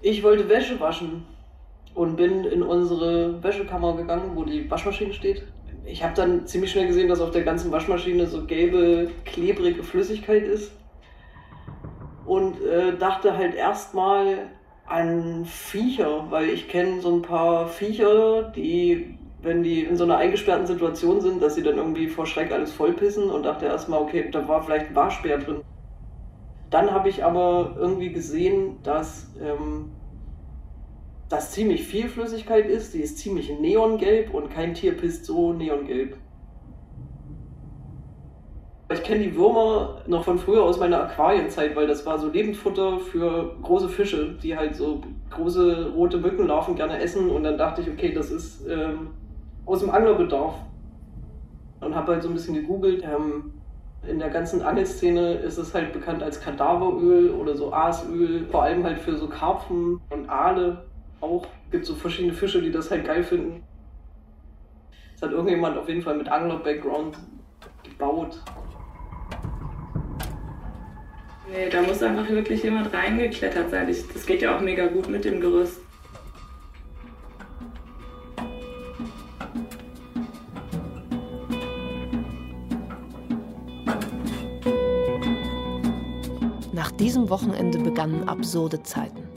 Ich 0.00 0.22
wollte 0.24 0.48
Wäsche 0.48 0.80
waschen 0.80 1.24
und 1.94 2.16
bin 2.16 2.44
in 2.44 2.62
unsere 2.62 3.42
Wäschekammer 3.42 3.96
gegangen, 3.96 4.32
wo 4.34 4.44
die 4.44 4.68
Waschmaschine 4.68 5.14
steht 5.14 5.44
ich 5.86 6.02
habe 6.02 6.14
dann 6.14 6.46
ziemlich 6.46 6.72
schnell 6.72 6.86
gesehen, 6.86 7.08
dass 7.08 7.20
auf 7.20 7.30
der 7.30 7.42
ganzen 7.42 7.70
Waschmaschine 7.70 8.26
so 8.26 8.44
gelbe, 8.44 9.10
klebrige 9.24 9.82
Flüssigkeit 9.82 10.44
ist. 10.44 10.72
Und 12.24 12.62
äh, 12.62 12.96
dachte 12.96 13.36
halt 13.36 13.54
erstmal 13.54 14.50
an 14.86 15.44
Viecher, 15.44 16.26
weil 16.30 16.48
ich 16.48 16.68
kenne 16.68 17.00
so 17.00 17.14
ein 17.14 17.22
paar 17.22 17.68
Viecher, 17.68 18.44
die, 18.56 19.18
wenn 19.42 19.62
die 19.62 19.84
in 19.84 19.96
so 19.96 20.04
einer 20.04 20.16
eingesperrten 20.16 20.66
Situation 20.66 21.20
sind, 21.20 21.42
dass 21.42 21.54
sie 21.54 21.62
dann 21.62 21.76
irgendwie 21.76 22.08
vor 22.08 22.26
Schreck 22.26 22.50
alles 22.50 22.72
vollpissen 22.72 23.30
und 23.30 23.42
dachte 23.44 23.66
erstmal, 23.66 24.00
okay, 24.00 24.28
da 24.30 24.46
war 24.48 24.62
vielleicht 24.62 24.88
ein 24.88 24.94
Waschbär 24.94 25.38
drin. 25.38 25.60
Dann 26.70 26.90
habe 26.90 27.08
ich 27.08 27.24
aber 27.24 27.76
irgendwie 27.78 28.10
gesehen, 28.10 28.78
dass 28.82 29.30
ähm, 29.40 29.90
das 31.34 31.50
ziemlich 31.50 31.82
viel 31.84 32.08
Flüssigkeit 32.08 32.66
ist. 32.66 32.94
Die 32.94 33.00
ist 33.00 33.18
ziemlich 33.18 33.50
neongelb 33.58 34.32
und 34.32 34.50
kein 34.50 34.74
Tier 34.74 34.96
pisst 34.96 35.24
so 35.24 35.52
neongelb. 35.52 36.16
Ich 38.92 39.02
kenne 39.02 39.24
die 39.24 39.34
Würmer 39.34 40.02
noch 40.06 40.24
von 40.24 40.38
früher 40.38 40.62
aus 40.62 40.78
meiner 40.78 41.02
Aquarienzeit, 41.02 41.74
weil 41.74 41.88
das 41.88 42.06
war 42.06 42.18
so 42.18 42.28
Lebendfutter 42.28 43.00
für 43.00 43.56
große 43.62 43.88
Fische, 43.88 44.34
die 44.40 44.56
halt 44.56 44.76
so 44.76 45.02
große 45.30 45.92
rote 45.96 46.18
Mückenlarven 46.18 46.76
gerne 46.76 47.00
essen. 47.00 47.30
Und 47.30 47.42
dann 47.42 47.58
dachte 47.58 47.80
ich, 47.80 47.90
okay, 47.90 48.12
das 48.12 48.30
ist 48.30 48.66
ähm, 48.68 49.08
aus 49.66 49.80
dem 49.80 49.90
Anglerbedarf. 49.90 50.54
Und 51.80 51.96
habe 51.96 52.12
halt 52.12 52.22
so 52.22 52.28
ein 52.28 52.34
bisschen 52.34 52.54
gegoogelt. 52.54 53.02
Ähm, 53.02 53.54
in 54.06 54.18
der 54.18 54.28
ganzen 54.28 54.62
Angelszene 54.62 55.34
ist 55.34 55.58
es 55.58 55.74
halt 55.74 55.92
bekannt 55.92 56.22
als 56.22 56.40
Kadaveröl 56.40 57.30
oder 57.30 57.56
so 57.56 57.72
Aasöl, 57.72 58.46
vor 58.50 58.62
allem 58.62 58.84
halt 58.84 58.98
für 58.98 59.16
so 59.16 59.26
Karpfen 59.26 60.00
und 60.10 60.28
Aale 60.28 60.84
auch. 61.24 61.46
Gibt 61.70 61.86
so 61.86 61.94
verschiedene 61.94 62.34
Fische, 62.34 62.60
die 62.62 62.70
das 62.70 62.90
halt 62.90 63.04
geil 63.04 63.24
finden. 63.24 63.64
Das 65.14 65.22
hat 65.22 65.32
irgendjemand 65.32 65.76
auf 65.78 65.88
jeden 65.88 66.02
Fall 66.02 66.16
mit 66.16 66.28
Angler-Background 66.28 67.18
gebaut. 67.82 68.40
Nee, 71.50 71.68
da 71.70 71.82
muss 71.82 72.02
einfach 72.02 72.28
wirklich 72.28 72.62
jemand 72.62 72.92
reingeklettert 72.92 73.70
sein. 73.70 73.86
das 73.86 74.26
geht 74.26 74.42
ja 74.42 74.56
auch 74.56 74.60
mega 74.60 74.86
gut 74.86 75.08
mit 75.08 75.24
dem 75.24 75.40
Gerüst. 75.40 75.80
Nach 86.72 86.90
diesem 86.90 87.30
Wochenende 87.30 87.78
begannen 87.78 88.28
absurde 88.28 88.82
Zeiten. 88.82 89.33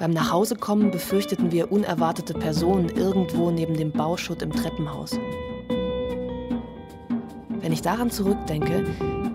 Beim 0.00 0.12
Nachhausekommen 0.12 0.90
befürchteten 0.90 1.52
wir 1.52 1.70
unerwartete 1.70 2.32
Personen 2.32 2.88
irgendwo 2.88 3.50
neben 3.50 3.76
dem 3.76 3.92
Bauschutt 3.92 4.40
im 4.40 4.50
Treppenhaus. 4.50 5.18
Wenn 7.60 7.70
ich 7.70 7.82
daran 7.82 8.10
zurückdenke, 8.10 8.86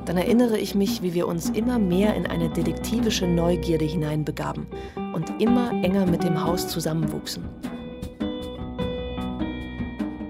dann 0.05 0.17
erinnere 0.17 0.57
ich 0.57 0.73
mich, 0.73 1.03
wie 1.03 1.13
wir 1.13 1.27
uns 1.27 1.51
immer 1.51 1.77
mehr 1.77 2.15
in 2.15 2.25
eine 2.25 2.49
detektivische 2.49 3.27
Neugierde 3.27 3.85
hineinbegaben 3.85 4.65
und 5.13 5.39
immer 5.39 5.69
enger 5.83 6.07
mit 6.07 6.23
dem 6.23 6.43
Haus 6.43 6.67
zusammenwuchsen. 6.67 7.43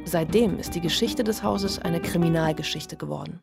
Seitdem 0.04 0.60
ist 0.60 0.76
die 0.76 0.82
Geschichte 0.82 1.24
des 1.24 1.44
Hauses 1.44 1.80
eine 1.80 2.02
Kriminalgeschichte 2.02 2.98
geworden. 2.98 3.40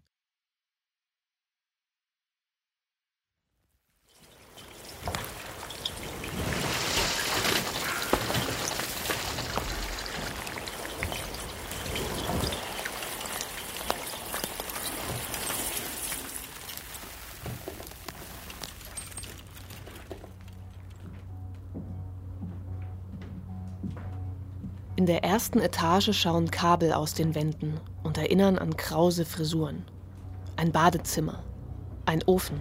In 25.03 25.07
der 25.07 25.25
ersten 25.25 25.59
Etage 25.59 26.17
schauen 26.17 26.53
Kabel 26.53 26.93
aus 26.93 27.13
den 27.13 27.35
Wänden 27.35 27.81
und 28.05 28.19
erinnern 28.19 28.57
an 28.57 28.77
krause 28.77 29.25
Frisuren. 29.25 29.85
Ein 30.55 30.71
Badezimmer, 30.71 31.43
ein 32.07 32.23
Ofen. 32.23 32.61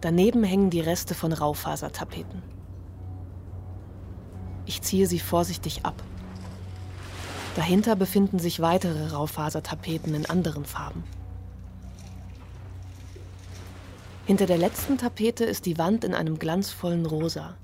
Daneben 0.00 0.42
hängen 0.42 0.70
die 0.70 0.80
Reste 0.80 1.14
von 1.14 1.32
Raufasertapeten. 1.32 2.42
Ich 4.66 4.82
ziehe 4.82 5.06
sie 5.06 5.20
vorsichtig 5.20 5.86
ab. 5.86 6.02
Dahinter 7.54 7.94
befinden 7.94 8.40
sich 8.40 8.58
weitere 8.58 9.10
Raufasertapeten 9.10 10.16
in 10.16 10.26
anderen 10.26 10.64
Farben. 10.64 11.04
Hinter 14.26 14.46
der 14.46 14.58
letzten 14.58 14.98
Tapete 14.98 15.44
ist 15.44 15.64
die 15.64 15.78
Wand 15.78 16.02
in 16.02 16.12
einem 16.12 16.40
glanzvollen 16.40 17.06
Rosa, 17.06 17.54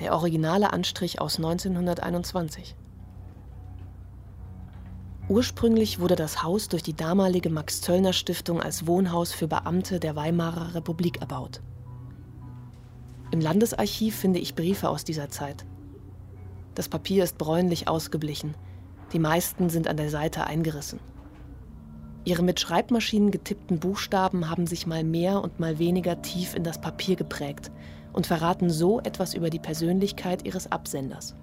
der 0.00 0.14
originale 0.14 0.72
Anstrich 0.72 1.20
aus 1.20 1.36
1921. 1.36 2.76
Ursprünglich 5.28 6.00
wurde 6.00 6.16
das 6.16 6.42
Haus 6.42 6.68
durch 6.68 6.82
die 6.82 6.96
damalige 6.96 7.48
Max-Zöllner-Stiftung 7.48 8.60
als 8.60 8.86
Wohnhaus 8.86 9.32
für 9.32 9.48
Beamte 9.48 10.00
der 10.00 10.16
Weimarer 10.16 10.74
Republik 10.74 11.20
erbaut. 11.20 11.62
Im 13.30 13.40
Landesarchiv 13.40 14.16
finde 14.16 14.40
ich 14.40 14.54
Briefe 14.54 14.88
aus 14.88 15.04
dieser 15.04 15.30
Zeit. 15.30 15.64
Das 16.74 16.88
Papier 16.88 17.24
ist 17.24 17.38
bräunlich 17.38 17.88
ausgeblichen, 17.88 18.54
die 19.12 19.18
meisten 19.18 19.70
sind 19.70 19.88
an 19.88 19.96
der 19.96 20.10
Seite 20.10 20.44
eingerissen. 20.46 21.00
Ihre 22.24 22.42
mit 22.42 22.60
Schreibmaschinen 22.60 23.30
getippten 23.30 23.78
Buchstaben 23.78 24.48
haben 24.48 24.66
sich 24.66 24.86
mal 24.86 25.04
mehr 25.04 25.42
und 25.42 25.60
mal 25.60 25.78
weniger 25.78 26.22
tief 26.22 26.54
in 26.54 26.62
das 26.62 26.80
Papier 26.80 27.16
geprägt 27.16 27.70
und 28.12 28.26
verraten 28.26 28.68
so 28.70 29.00
etwas 29.00 29.34
über 29.34 29.50
die 29.50 29.58
Persönlichkeit 29.58 30.44
ihres 30.44 30.70
Absenders. 30.70 31.34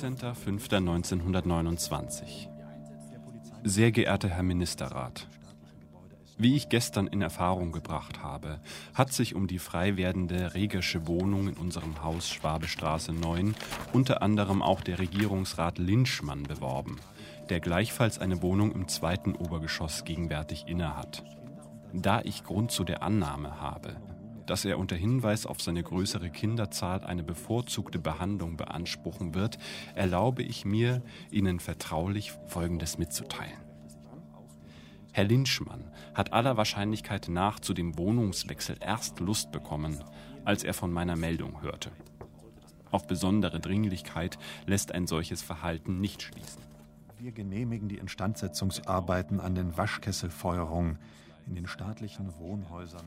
(17.05.1929) 0.00 2.48
Sehr 3.62 3.92
geehrter 3.92 4.28
Herr 4.28 4.42
Ministerrat, 4.42 5.28
wie 6.40 6.56
ich 6.56 6.70
gestern 6.70 7.06
in 7.06 7.20
Erfahrung 7.20 7.70
gebracht 7.70 8.22
habe, 8.22 8.60
hat 8.94 9.12
sich 9.12 9.34
um 9.34 9.46
die 9.46 9.58
frei 9.58 9.96
werdende 9.96 10.54
Regersche 10.54 11.06
Wohnung 11.06 11.48
in 11.48 11.54
unserem 11.54 12.02
Haus 12.02 12.30
Schwabestraße 12.30 13.12
9 13.12 13.54
unter 13.92 14.22
anderem 14.22 14.62
auch 14.62 14.80
der 14.80 14.98
Regierungsrat 14.98 15.78
Linschmann 15.78 16.44
beworben, 16.44 16.96
der 17.50 17.60
gleichfalls 17.60 18.18
eine 18.18 18.40
Wohnung 18.40 18.72
im 18.72 18.88
zweiten 18.88 19.34
Obergeschoss 19.34 20.04
gegenwärtig 20.04 20.64
innehat. 20.66 21.24
Da 21.92 22.22
ich 22.22 22.44
Grund 22.44 22.70
zu 22.70 22.84
der 22.84 23.02
Annahme 23.02 23.60
habe, 23.60 23.96
dass 24.46 24.64
er 24.64 24.78
unter 24.78 24.96
Hinweis 24.96 25.44
auf 25.44 25.60
seine 25.60 25.82
größere 25.82 26.30
Kinderzahl 26.30 27.04
eine 27.04 27.22
bevorzugte 27.22 27.98
Behandlung 27.98 28.56
beanspruchen 28.56 29.34
wird, 29.34 29.58
erlaube 29.94 30.42
ich 30.42 30.64
mir, 30.64 31.02
Ihnen 31.30 31.60
vertraulich 31.60 32.32
Folgendes 32.46 32.96
mitzuteilen. 32.96 33.69
Herr 35.20 35.28
Linschmann 35.28 35.84
hat 36.14 36.32
aller 36.32 36.56
Wahrscheinlichkeit 36.56 37.28
nach 37.28 37.60
zu 37.60 37.74
dem 37.74 37.98
Wohnungswechsel 37.98 38.78
erst 38.80 39.20
Lust 39.20 39.52
bekommen, 39.52 40.02
als 40.46 40.64
er 40.64 40.72
von 40.72 40.90
meiner 40.90 41.14
Meldung 41.14 41.60
hörte. 41.60 41.90
Auf 42.90 43.06
besondere 43.06 43.60
Dringlichkeit 43.60 44.38
lässt 44.64 44.92
ein 44.92 45.06
solches 45.06 45.42
Verhalten 45.42 46.00
nicht 46.00 46.22
schließen. 46.22 46.62
Wir 47.18 47.32
genehmigen 47.32 47.86
die 47.90 47.98
Instandsetzungsarbeiten 47.98 49.40
an 49.40 49.54
den 49.54 49.76
Waschkesselfeuerungen 49.76 50.98
in 51.46 51.54
den 51.54 51.66
staatlichen 51.66 52.38
Wohnhäusern. 52.38 53.06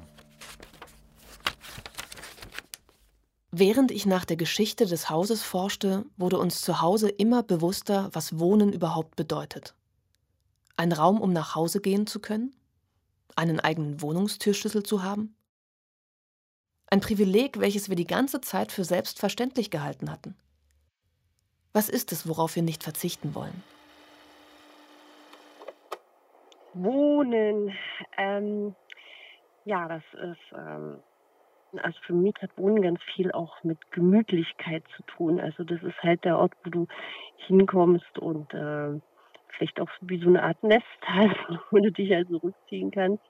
Während 3.49 3.89
ich 3.89 4.05
nach 4.05 4.25
der 4.25 4.37
Geschichte 4.37 4.85
des 4.85 5.09
Hauses 5.09 5.41
forschte, 5.41 6.05
wurde 6.17 6.37
uns 6.37 6.61
zu 6.61 6.79
Hause 6.79 7.09
immer 7.09 7.41
bewusster, 7.41 8.11
was 8.13 8.37
Wohnen 8.37 8.71
überhaupt 8.71 9.15
bedeutet. 9.15 9.73
Ein 10.75 10.91
Raum, 10.91 11.21
um 11.21 11.31
nach 11.33 11.55
Hause 11.55 11.81
gehen 11.81 12.07
zu 12.07 12.19
können? 12.19 12.55
Einen 13.35 13.59
eigenen 13.59 14.01
Wohnungstürschlüssel 14.01 14.83
zu 14.83 15.03
haben? 15.03 15.35
Ein 16.89 16.99
Privileg, 17.01 17.59
welches 17.59 17.89
wir 17.89 17.95
die 17.95 18.07
ganze 18.07 18.41
Zeit 18.41 18.71
für 18.71 18.83
selbstverständlich 18.83 19.71
gehalten 19.71 20.11
hatten. 20.11 20.35
Was 21.73 21.89
ist 21.89 22.11
es, 22.11 22.27
worauf 22.27 22.55
wir 22.55 22.61
nicht 22.61 22.83
verzichten 22.83 23.33
wollen? 23.33 23.63
Wohnen. 26.73 27.73
Ähm, 28.17 28.75
ja, 29.65 29.87
das 29.87 30.03
ist, 30.13 30.57
ähm, 30.57 30.99
also 31.81 31.99
für 32.05 32.13
mich 32.13 32.35
hat 32.41 32.55
Wohnen 32.57 32.81
ganz 32.81 32.99
viel 33.15 33.31
auch 33.31 33.63
mit 33.63 33.79
Gemütlichkeit 33.91 34.83
zu 34.95 35.03
tun. 35.03 35.39
Also 35.39 35.63
das 35.63 35.81
ist 35.81 35.97
halt 36.03 36.23
der 36.23 36.37
Ort, 36.37 36.53
wo 36.63 36.69
du 36.69 36.87
hinkommst 37.37 38.19
und 38.19 38.53
äh, 38.53 38.99
vielleicht 39.57 39.79
auch 39.79 39.89
wie 40.01 40.19
so 40.19 40.27
eine 40.27 40.43
Art 40.43 40.61
Nest 40.63 40.85
hast, 41.05 41.35
wo 41.71 41.77
du 41.77 41.91
dich 41.91 42.11
halt 42.11 42.27
zurückziehen 42.29 42.91
kannst. 42.91 43.23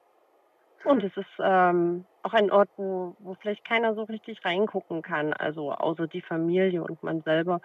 Und 0.84 1.04
es 1.04 1.16
ist 1.16 1.26
ähm, 1.40 2.06
auch 2.24 2.34
ein 2.34 2.52
Ort, 2.52 2.70
wo, 2.76 3.16
wo 3.20 3.36
vielleicht 3.36 3.66
keiner 3.66 3.96
so 3.96 4.04
richtig 4.04 4.44
reingucken 4.44 5.02
kann, 5.02 5.32
also 5.34 5.72
außer 5.72 6.08
die 6.08 6.22
Familie 6.22 6.84
und 6.84 7.02
man 7.04 7.22
selber. 7.22 7.62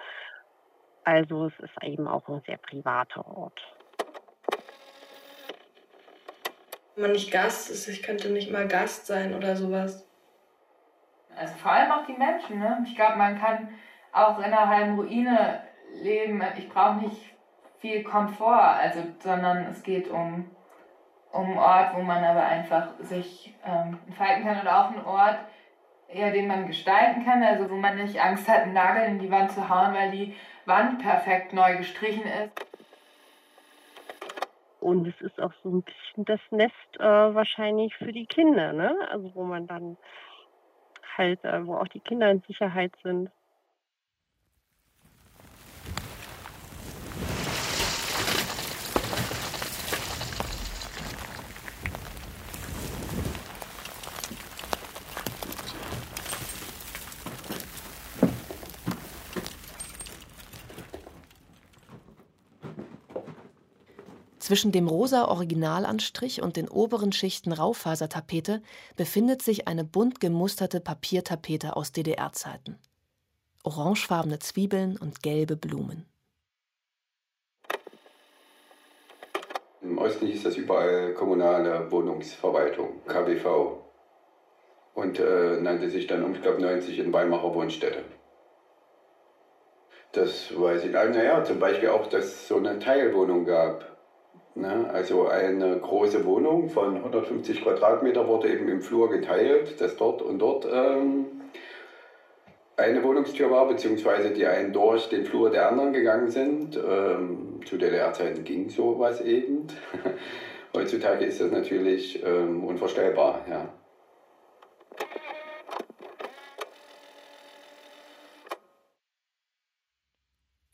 Also 1.05 1.47
es 1.47 1.59
ist 1.59 1.83
eben 1.83 2.07
auch 2.07 2.29
ein 2.29 2.43
sehr 2.47 2.59
privater 2.59 3.27
Ort. 3.27 3.61
Wenn 6.95 7.03
man 7.03 7.13
nicht 7.13 7.31
Gast 7.31 7.71
ist, 7.71 7.89
ich 7.89 8.03
könnte 8.03 8.31
nicht 8.31 8.51
mal 8.51 8.69
Gast 8.69 9.07
sein 9.07 9.35
oder 9.35 9.57
sowas. 9.57 10.07
Also 11.37 11.55
vor 11.55 11.73
allem 11.73 11.91
auch 11.93 12.07
die 12.07 12.13
Menschen, 12.13 12.59
ne? 12.59 12.85
Ich 12.85 12.95
glaube, 12.95 13.17
man 13.17 13.39
kann 13.39 13.69
auch 14.13 14.39
in 14.39 14.45
einer 14.45 14.69
halben 14.69 14.97
Ruine 14.97 15.63
leben. 16.03 16.43
Ich 16.57 16.69
brauche 16.69 16.97
nicht 16.97 17.38
viel 17.81 18.03
Komfort, 18.03 18.79
also, 18.81 19.01
sondern 19.21 19.67
es 19.67 19.83
geht 19.83 20.09
um, 20.09 20.51
um 21.33 21.45
einen 21.45 21.59
Ort, 21.59 21.95
wo 21.95 22.03
man 22.03 22.25
aber 22.25 22.45
einfach 22.45 22.89
sich 23.01 23.55
ähm, 23.65 23.99
entfalten 24.07 24.45
kann 24.45 24.61
oder 24.61 24.85
auch 24.85 24.91
einen 24.91 25.05
Ort, 25.05 25.39
ja, 26.13 26.31
den 26.31 26.47
man 26.47 26.67
gestalten 26.67 27.25
kann, 27.25 27.43
also 27.43 27.71
wo 27.71 27.75
man 27.75 27.97
nicht 27.97 28.21
Angst 28.21 28.49
hat, 28.49 28.63
einen 28.63 28.73
Nagel 28.73 29.05
in 29.05 29.19
die 29.19 29.31
Wand 29.31 29.53
zu 29.53 29.69
hauen, 29.69 29.95
weil 29.95 30.11
die 30.11 30.35
Wand 30.65 31.01
perfekt 31.01 31.53
neu 31.53 31.77
gestrichen 31.77 32.25
ist. 32.25 32.53
Und 34.81 35.07
es 35.07 35.21
ist 35.21 35.41
auch 35.41 35.53
so 35.63 35.71
ein 35.71 35.83
bisschen 35.83 36.25
das 36.25 36.41
Nest 36.51 36.75
äh, 36.99 37.05
wahrscheinlich 37.05 37.95
für 37.97 38.13
die 38.13 38.27
Kinder, 38.27 38.73
ne? 38.73 38.97
Also 39.11 39.35
wo 39.35 39.45
man 39.45 39.67
dann 39.67 39.97
halt, 41.17 41.45
äh, 41.45 41.67
wo 41.67 41.77
auch 41.77 41.89
die 41.89 42.01
Kinder 42.01 42.31
in 42.31 42.41
Sicherheit 42.47 42.93
sind. 43.03 43.31
Zwischen 64.49 64.73
dem 64.73 64.89
rosa 64.89 65.27
Originalanstrich 65.27 66.41
und 66.41 66.57
den 66.57 66.71
oberen 66.71 67.13
Schichten 67.13 67.53
Raufasertapete 67.53 68.63
befindet 68.97 69.43
sich 69.43 69.69
eine 69.69 69.85
bunt 69.85 70.21
gemusterte 70.21 70.81
Papiertapete 70.81 71.77
aus 71.77 71.93
DDR-Zeiten. 71.93 72.79
Orangefarbene 73.63 74.39
Zwiebeln 74.39 74.97
und 74.97 75.23
gelbe 75.23 75.57
Blumen. 75.57 76.07
Im 79.83 79.99
Osten 79.99 80.27
hieß 80.27 80.45
das 80.45 80.57
überall 80.57 81.13
kommunale 81.13 81.93
Wohnungsverwaltung, 81.93 83.03
KBV. 83.07 83.83
Und 84.95 85.21
äh, 85.21 85.61
nannte 85.61 85.91
sich 85.91 86.07
dann 86.07 86.25
um, 86.25 86.35
ich 86.35 86.41
glaube, 86.41 86.63
90 86.63 86.99
in 86.99 87.13
Weimarer 87.13 87.55
Wohnstätte. 87.55 88.03
Das 90.13 90.59
weiß 90.59 90.87
ich. 90.87 90.93
Naja, 90.93 91.45
zum 91.45 91.59
Beispiel 91.59 91.91
auch, 91.91 92.07
dass 92.07 92.25
es 92.25 92.49
so 92.49 92.57
eine 92.57 92.79
Teilwohnung 92.79 93.45
gab. 93.45 93.98
Ne? 94.55 94.89
Also 94.93 95.27
eine 95.27 95.77
große 95.77 96.25
Wohnung 96.25 96.69
von 96.69 96.97
150 96.97 97.61
Quadratmeter 97.61 98.27
wurde 98.27 98.51
eben 98.51 98.69
im 98.69 98.81
Flur 98.81 99.09
geteilt, 99.09 99.81
dass 99.81 99.97
dort 99.97 100.23
und 100.23 100.39
dort 100.39 100.67
ähm, 100.71 101.27
eine 102.77 103.03
Wohnungstür 103.03 103.51
war, 103.51 103.67
beziehungsweise 103.67 104.31
die 104.31 104.47
einen 104.47 104.73
durch 104.73 105.09
den 105.09 105.25
Flur 105.25 105.51
der 105.51 105.67
anderen 105.67 105.93
gegangen 105.93 106.29
sind. 106.29 106.77
Ähm, 106.77 107.61
zu 107.65 107.77
DDR-Zeiten 107.77 108.45
ging 108.45 108.69
sowas 108.69 109.21
eben. 109.21 109.67
Heutzutage 110.75 111.25
ist 111.25 111.41
das 111.41 111.51
natürlich 111.51 112.23
ähm, 112.23 112.63
unvorstellbar. 112.63 113.41
Ja. 113.49 113.78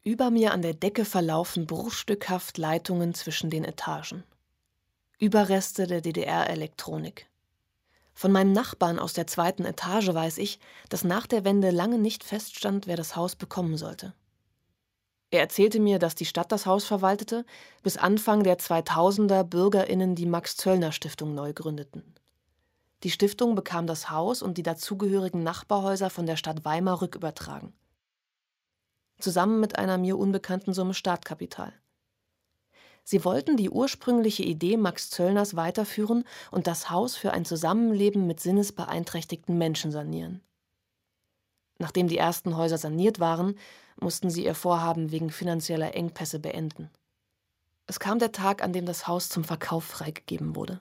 Über 0.07 0.31
mir 0.31 0.53
an 0.53 0.61
der 0.61 0.75
Decke 0.75 1.07
verlaufen 1.07 1.67
bruchstückhaft 1.67 2.59
Leitungen 2.59 3.15
zwischen 3.15 3.49
den 3.49 3.65
Etagen. 3.65 4.23
Überreste 5.19 5.87
der 5.87 6.03
DDR-Elektronik. 6.03 7.27
Von 8.13 8.31
meinem 8.31 8.53
Nachbarn 8.53 8.99
aus 8.99 9.15
der 9.15 9.27
zweiten 9.27 9.65
Etage 9.65 10.13
weiß 10.13 10.37
ich, 10.37 10.59
dass 10.91 11.05
nach 11.05 11.27
der 11.27 11.45
Wende 11.45 11.71
lange 11.71 11.97
nicht 11.97 12.23
feststand, 12.23 12.87
wer 12.87 12.99
das 12.99 13.17
Haus 13.17 13.35
bekommen 13.35 13.79
sollte. 13.79 14.13
Er 15.31 15.41
erzählte 15.41 15.81
mir, 15.81 15.99
dass 15.99 16.15
die 16.15 16.27
Stadt 16.27 16.53
das 16.53 16.67
Haus 16.67 16.85
verwaltete, 16.85 17.47
bis 17.83 17.97
Anfang 17.97 18.43
der 18.43 18.59
2000er 18.59 19.43
BürgerInnen 19.43 20.15
die 20.15 20.27
Max-Zöllner-Stiftung 20.27 21.35
neu 21.35 21.55
gründeten. 21.55 22.15
Die 23.05 23.11
Stiftung 23.11 23.55
bekam 23.55 23.87
das 23.87 24.11
Haus 24.11 24.43
und 24.43 24.59
die 24.59 24.63
dazugehörigen 24.63 25.43
Nachbarhäuser 25.43 26.11
von 26.11 26.27
der 26.27 26.37
Stadt 26.37 26.67
Weimar 26.67 27.01
rückübertragen 27.01 27.73
zusammen 29.19 29.61
mit 29.61 29.79
einer 29.79 29.99
mir 29.99 30.19
unbekannten 30.19 30.73
Summe 30.73 30.95
Startkapital. 30.95 31.73
Sie 33.05 33.25
wollten 33.25 33.59
die 33.59 33.69
ursprüngliche 33.69 34.43
Idee 34.43 34.79
Max 34.79 35.11
Zöllners 35.11 35.57
weiterführen 35.57 36.25
und 36.51 36.67
das 36.67 36.91
Haus 36.91 37.17
für 37.17 37.33
ein 37.33 37.45
Zusammenleben 37.45 38.27
mit 38.27 38.41
sinnesbeeinträchtigten 38.41 39.59
Menschen 39.59 39.93
sanieren. 39.93 40.41
Nachdem 41.79 42.09
die 42.09 42.17
ersten 42.17 42.57
Häuser 42.57 42.79
saniert 42.79 43.21
waren, 43.21 43.59
mussten 44.01 44.31
sie 44.31 44.45
ihr 44.45 44.55
Vorhaben 44.55 45.11
wegen 45.11 45.31
finanzieller 45.31 45.95
Engpässe 45.95 46.39
beenden. 46.39 46.91
Es 47.87 48.01
kam 48.01 48.19
der 48.19 48.33
Tag, 48.33 48.63
an 48.63 48.73
dem 48.73 48.87
das 48.87 49.07
Haus 49.07 49.29
zum 49.29 49.45
Verkauf 49.45 49.85
freigegeben 49.85 50.57
wurde. 50.57 50.81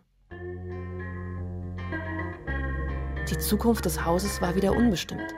Die 3.29 3.37
Zukunft 3.37 3.85
des 3.85 4.05
Hauses 4.05 4.41
war 4.41 4.55
wieder 4.55 4.73
unbestimmt. 4.73 5.33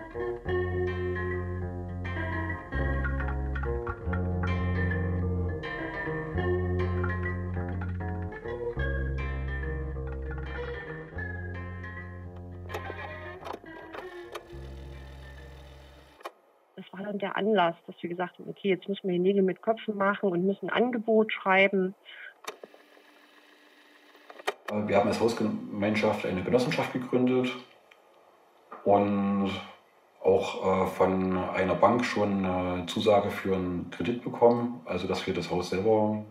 Dann 17.04 17.20
der 17.20 17.38
Anlass, 17.38 17.76
dass 17.88 17.96
wir 18.02 18.10
gesagt 18.10 18.40
haben, 18.40 18.50
okay, 18.50 18.70
jetzt 18.70 18.88
müssen 18.88 19.08
wir 19.08 19.14
hier 19.14 19.22
Nägel 19.22 19.44
mit 19.44 19.62
Köpfen 19.62 19.98
machen 19.98 20.30
und 20.30 20.46
müssen 20.46 20.70
ein 20.70 20.84
Angebot 20.84 21.32
schreiben. 21.32 21.96
Wir 24.72 24.98
haben 24.98 25.08
als 25.08 25.20
Hausgemeinschaft 25.20 26.26
eine 26.26 26.44
Genossenschaft 26.44 26.92
gegründet 26.92 27.56
und 28.84 29.52
auch 30.24 30.86
äh, 30.86 30.88
von 30.88 31.38
einer 31.38 31.76
Bank 31.76 32.04
schon 32.04 32.46
eine 32.46 32.86
Zusage 32.88 33.30
für 33.30 33.56
einen 33.56 33.92
Kredit 33.92 34.24
bekommen, 34.24 34.82
also 34.86 35.08
dass 35.08 35.28
wir 35.28 35.36
das 35.36 35.52
Haus 35.52 35.70
selber 35.70 36.26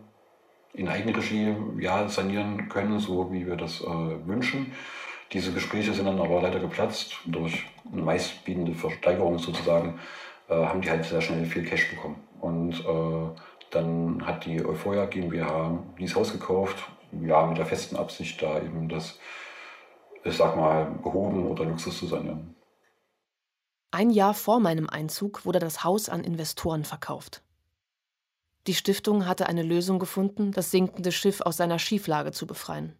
in 0.73 0.89
Eigenregie 0.89 1.55
ja, 1.79 2.09
sanieren 2.09 2.67
können, 2.67 2.99
so 2.99 3.31
wie 3.31 3.47
wir 3.47 3.55
das 3.55 3.81
äh, 3.81 4.27
wünschen. 4.27 4.73
Diese 5.31 5.53
Gespräche 5.53 5.93
sind 5.93 6.05
dann 6.05 6.19
aber 6.19 6.41
leider 6.41 6.59
geplatzt 6.59 7.17
durch 7.25 7.65
eine 7.91 8.01
meistbietende 8.01 8.73
Versteigerung 8.73 9.39
sozusagen 9.39 9.89
äh, 9.89 10.34
haben 10.53 10.81
die 10.81 10.89
halt 10.89 11.05
sehr 11.05 11.21
schnell 11.21 11.45
viel 11.45 11.63
Cash 11.63 11.89
bekommen. 11.91 12.21
Und 12.39 12.79
äh, 12.79 13.41
dann 13.71 14.25
hat 14.25 14.45
die 14.45 14.63
Euphoria 14.63 15.05
GmbH 15.05 15.83
dieses 15.99 16.15
Haus 16.15 16.31
gekauft, 16.31 16.77
ja, 17.11 17.45
mit 17.45 17.57
der 17.57 17.65
festen 17.65 17.95
Absicht, 17.95 18.41
da 18.41 18.57
eben 18.59 18.89
das, 18.89 19.19
ich 20.23 20.35
sag 20.35 20.55
mal, 20.55 20.99
gehoben 21.03 21.47
oder 21.47 21.65
Luxus 21.65 21.97
zu 21.97 22.07
sanieren. 22.07 22.55
Ein 23.91 24.09
Jahr 24.09 24.33
vor 24.33 24.59
meinem 24.59 24.89
Einzug 24.89 25.45
wurde 25.45 25.59
das 25.59 25.83
Haus 25.83 26.09
an 26.09 26.23
Investoren 26.23 26.83
verkauft. 26.83 27.41
Die 28.67 28.73
Stiftung 28.73 29.27
hatte 29.27 29.47
eine 29.47 29.63
Lösung 29.63 29.99
gefunden, 29.99 30.51
das 30.51 30.71
sinkende 30.71 31.11
Schiff 31.11 31.41
aus 31.41 31.57
seiner 31.57 31.79
Schieflage 31.79 32.31
zu 32.31 32.47
befreien. 32.47 32.97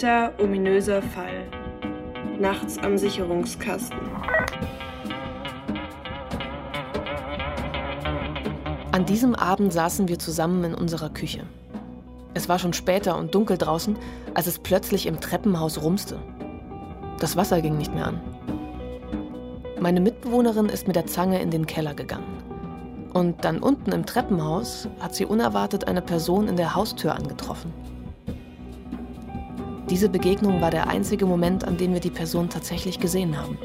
Zweiter 0.00 0.32
ominöser 0.42 1.02
Fall. 1.02 1.44
Nachts 2.38 2.78
am 2.78 2.96
Sicherungskasten. 2.96 3.98
An 8.92 9.04
diesem 9.04 9.34
Abend 9.34 9.74
saßen 9.74 10.08
wir 10.08 10.18
zusammen 10.18 10.64
in 10.64 10.74
unserer 10.74 11.10
Küche. 11.10 11.42
Es 12.32 12.48
war 12.48 12.58
schon 12.58 12.72
später 12.72 13.18
und 13.18 13.34
dunkel 13.34 13.58
draußen, 13.58 13.94
als 14.32 14.46
es 14.46 14.58
plötzlich 14.58 15.04
im 15.04 15.20
Treppenhaus 15.20 15.82
rumste. 15.82 16.18
Das 17.18 17.36
Wasser 17.36 17.60
ging 17.60 17.76
nicht 17.76 17.94
mehr 17.94 18.06
an. 18.06 18.20
Meine 19.80 20.00
Mitbewohnerin 20.00 20.70
ist 20.70 20.86
mit 20.86 20.96
der 20.96 21.08
Zange 21.08 21.42
in 21.42 21.50
den 21.50 21.66
Keller 21.66 21.92
gegangen. 21.92 22.42
Und 23.12 23.44
dann 23.44 23.58
unten 23.58 23.92
im 23.92 24.06
Treppenhaus 24.06 24.88
hat 24.98 25.14
sie 25.14 25.26
unerwartet 25.26 25.88
eine 25.88 26.00
Person 26.00 26.48
in 26.48 26.56
der 26.56 26.74
Haustür 26.74 27.14
angetroffen. 27.14 27.74
Diese 29.90 30.08
Begegnung 30.08 30.60
war 30.60 30.70
der 30.70 30.86
einzige 30.86 31.26
Moment, 31.26 31.64
an 31.64 31.76
dem 31.76 31.92
wir 31.92 31.98
die 31.98 32.10
Person 32.10 32.48
tatsächlich 32.48 33.00
gesehen 33.00 33.36
haben. 33.36 33.58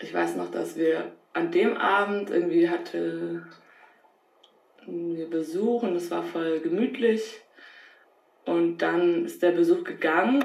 Ich 0.00 0.12
weiß 0.12 0.34
noch, 0.34 0.50
dass 0.50 0.74
wir 0.74 1.12
an 1.32 1.52
dem 1.52 1.76
Abend 1.76 2.30
irgendwie 2.30 2.68
hatte 2.68 3.46
wir 4.88 5.28
Besuch 5.28 5.82
und 5.82 5.96
es 5.96 6.10
war 6.10 6.22
voll 6.22 6.60
gemütlich. 6.60 7.40
Und 8.44 8.78
dann 8.78 9.26
ist 9.26 9.42
der 9.42 9.52
Besuch 9.52 9.84
gegangen. 9.84 10.42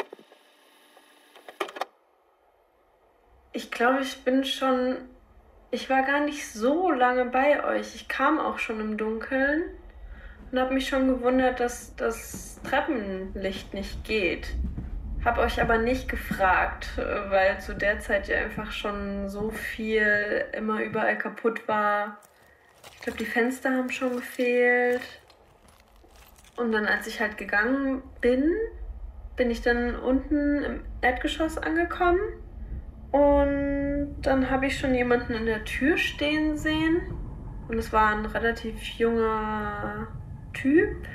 Ich 3.54 3.72
glaube, 3.72 4.02
ich 4.02 4.24
bin 4.24 4.44
schon. 4.44 4.98
Ich 5.72 5.90
war 5.90 6.04
gar 6.04 6.20
nicht 6.20 6.48
so 6.48 6.92
lange 6.92 7.26
bei 7.26 7.64
euch. 7.66 7.96
Ich 7.96 8.08
kam 8.08 8.40
auch 8.40 8.60
schon 8.60 8.80
im 8.80 8.98
Dunkeln 8.98 9.64
und 10.52 10.60
habe 10.60 10.74
mich 10.74 10.88
schon 10.88 11.08
gewundert, 11.08 11.60
dass 11.60 11.96
das 11.96 12.60
Treppenlicht 12.64 13.74
nicht 13.74 14.04
geht. 14.04 14.50
Hab 15.26 15.38
euch 15.38 15.62
aber 15.62 15.78
nicht 15.78 16.10
gefragt, 16.10 16.90
weil 16.98 17.60
zu 17.60 17.74
der 17.74 18.00
Zeit 18.00 18.28
ja 18.28 18.38
einfach 18.38 18.72
schon 18.72 19.30
so 19.30 19.50
viel 19.50 20.46
immer 20.52 20.84
überall 20.84 21.18
kaputt 21.18 21.68
war. 21.68 22.20
Ich 22.92 23.02
glaube, 23.02 23.20
die 23.20 23.26
Fenster 23.26 23.72
haben 23.72 23.90
schon 23.90 24.16
gefehlt. 24.16 25.02
Und 26.56 26.72
dann, 26.72 26.86
als 26.86 27.08
ich 27.08 27.20
halt 27.20 27.38
gegangen 27.38 28.04
bin, 28.22 28.52
bin 29.36 29.50
ich 29.50 29.62
dann 29.62 29.96
unten 29.96 30.64
im 30.64 30.82
Erdgeschoss 31.02 31.58
angekommen. 31.58 32.22
Und 33.12 34.16
dann 34.22 34.50
habe 34.50 34.68
ich 34.68 34.80
schon 34.80 34.94
jemanden 34.96 35.34
in 35.34 35.46
der 35.46 35.64
Tür 35.66 35.98
stehen 35.98 36.58
sehen. 36.58 37.02
Und 37.68 37.78
es 37.78 37.94
war 37.94 38.10
ein 38.10 38.26
relativ 38.26 38.82
junger 38.98 40.08
Typ. 40.54 41.08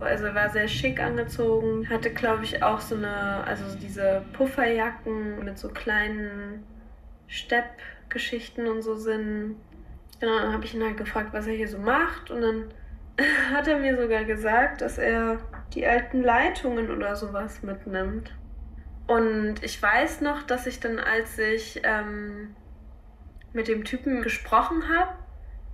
Also 0.00 0.26
er 0.26 0.34
war 0.34 0.50
sehr 0.50 0.68
schick 0.68 1.00
angezogen. 1.00 1.88
Hatte, 1.88 2.10
glaube 2.10 2.44
ich, 2.44 2.62
auch 2.62 2.80
so 2.80 2.96
eine, 2.96 3.44
also 3.44 3.64
diese 3.78 4.24
Pufferjacken 4.32 5.44
mit 5.44 5.58
so 5.58 5.68
kleinen 5.68 6.64
Steppgeschichten 7.28 8.66
und 8.66 8.82
so 8.82 8.96
sind. 8.96 9.56
Genau, 10.22 10.38
dann 10.38 10.52
habe 10.52 10.64
ich 10.64 10.72
ihn 10.72 10.84
halt 10.84 10.96
gefragt, 10.96 11.32
was 11.32 11.48
er 11.48 11.54
hier 11.54 11.66
so 11.66 11.78
macht. 11.78 12.30
Und 12.30 12.42
dann 12.42 12.72
hat 13.52 13.66
er 13.66 13.80
mir 13.80 14.00
sogar 14.00 14.22
gesagt, 14.22 14.80
dass 14.80 14.96
er 14.96 15.38
die 15.74 15.84
alten 15.84 16.22
Leitungen 16.22 16.92
oder 16.92 17.16
sowas 17.16 17.64
mitnimmt. 17.64 18.32
Und 19.08 19.56
ich 19.64 19.82
weiß 19.82 20.20
noch, 20.20 20.44
dass 20.44 20.68
ich 20.68 20.78
dann, 20.78 21.00
als 21.00 21.40
ich 21.40 21.80
ähm, 21.82 22.54
mit 23.52 23.66
dem 23.66 23.82
Typen 23.82 24.22
gesprochen 24.22 24.84
habe, 24.96 25.12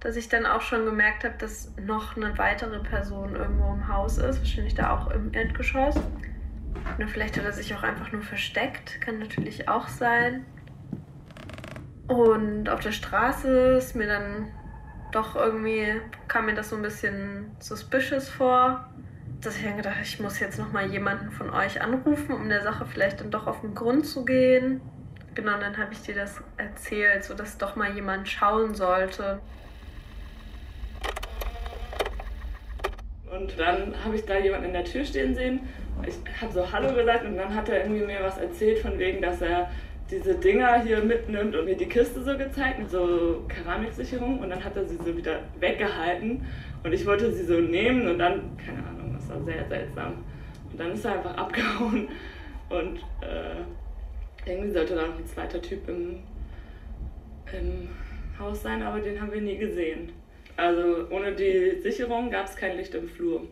dass 0.00 0.16
ich 0.16 0.30
dann 0.30 0.46
auch 0.46 0.62
schon 0.62 0.86
gemerkt 0.86 1.24
habe, 1.24 1.34
dass 1.36 1.74
noch 1.76 2.16
eine 2.16 2.38
weitere 2.38 2.78
Person 2.78 3.36
irgendwo 3.36 3.74
im 3.74 3.86
Haus 3.86 4.16
ist, 4.16 4.38
wahrscheinlich 4.38 4.74
da 4.74 4.96
auch 4.96 5.10
im 5.10 5.34
Erdgeschoss. 5.34 5.96
Oder 6.96 7.06
vielleicht 7.06 7.36
hat 7.36 7.44
er 7.44 7.52
sich 7.52 7.74
auch 7.74 7.82
einfach 7.82 8.12
nur 8.12 8.22
versteckt, 8.22 8.98
kann 9.02 9.18
natürlich 9.18 9.68
auch 9.68 9.88
sein. 9.88 10.46
Und 12.08 12.70
auf 12.70 12.80
der 12.80 12.92
Straße 12.92 13.76
ist 13.76 13.94
mir 13.94 14.06
dann 14.06 14.48
doch 15.12 15.36
irgendwie, 15.36 16.00
kam 16.26 16.46
mir 16.46 16.54
das 16.54 16.70
so 16.70 16.76
ein 16.76 16.82
bisschen 16.82 17.50
suspicious 17.60 18.28
vor, 18.28 18.88
dass 19.40 19.56
ich 19.56 19.64
dann 19.64 19.76
gedacht 19.76 19.96
ich 20.02 20.18
muss 20.18 20.40
jetzt 20.40 20.58
nochmal 20.58 20.90
jemanden 20.90 21.30
von 21.30 21.50
euch 21.50 21.80
anrufen, 21.80 22.34
um 22.34 22.48
der 22.48 22.62
Sache 22.62 22.86
vielleicht 22.86 23.20
dann 23.20 23.30
doch 23.30 23.46
auf 23.46 23.60
den 23.60 23.74
Grund 23.74 24.06
zu 24.06 24.24
gehen. 24.24 24.80
Genau, 25.34 25.54
und 25.54 25.60
dann 25.60 25.76
habe 25.76 25.92
ich 25.92 26.02
dir 26.02 26.14
das 26.14 26.42
erzählt, 26.56 27.24
sodass 27.24 27.58
doch 27.58 27.76
mal 27.76 27.92
jemand 27.94 28.28
schauen 28.28 28.74
sollte. 28.74 29.38
Und 33.30 33.58
dann 33.58 33.94
habe 34.04 34.16
ich 34.16 34.24
da 34.24 34.38
jemanden 34.38 34.66
in 34.66 34.72
der 34.72 34.84
Tür 34.84 35.04
stehen 35.04 35.34
sehen. 35.34 35.60
Ich 36.06 36.16
habe 36.40 36.52
so 36.52 36.72
Hallo 36.72 36.92
gesagt 36.94 37.24
und 37.24 37.36
dann 37.36 37.54
hat 37.54 37.68
er 37.68 37.82
irgendwie 37.84 38.04
mir 38.04 38.22
was 38.22 38.38
erzählt 38.38 38.78
von 38.78 38.98
wegen, 38.98 39.20
dass 39.20 39.40
er 39.42 39.70
diese 40.10 40.34
Dinger 40.34 40.82
hier 40.82 41.02
mitnimmt 41.02 41.54
und 41.54 41.64
mir 41.66 41.76
die 41.76 41.86
Kiste 41.86 42.22
so 42.22 42.36
gezeigt 42.36 42.78
mit 42.78 42.90
so 42.90 43.44
Keramiksicherung 43.48 44.38
und 44.38 44.50
dann 44.50 44.64
hat 44.64 44.76
er 44.76 44.86
sie 44.86 44.96
so 44.96 45.16
wieder 45.16 45.40
weggehalten 45.60 46.46
und 46.82 46.92
ich 46.92 47.04
wollte 47.04 47.30
sie 47.32 47.44
so 47.44 47.60
nehmen 47.60 48.08
und 48.08 48.18
dann, 48.18 48.56
keine 48.56 48.78
Ahnung, 48.86 49.14
das 49.14 49.28
war 49.28 49.42
sehr 49.44 49.66
seltsam. 49.68 50.24
Und 50.70 50.80
dann 50.80 50.92
ist 50.92 51.04
er 51.04 51.14
einfach 51.14 51.34
abgehauen 51.36 52.08
und 52.70 52.98
äh, 53.20 54.50
irgendwie 54.50 54.70
sollte 54.70 54.94
da 54.94 55.06
noch 55.06 55.18
ein 55.18 55.26
zweiter 55.26 55.60
Typ 55.60 55.88
im, 55.88 56.20
im 57.52 57.88
Haus 58.38 58.62
sein, 58.62 58.82
aber 58.82 59.00
den 59.00 59.20
haben 59.20 59.32
wir 59.32 59.40
nie 59.42 59.58
gesehen. 59.58 60.10
Also 60.56 61.06
ohne 61.10 61.32
die 61.32 61.80
Sicherung 61.82 62.30
gab 62.30 62.46
es 62.46 62.56
kein 62.56 62.76
Licht 62.76 62.94
im 62.94 63.08
Flur. 63.08 63.42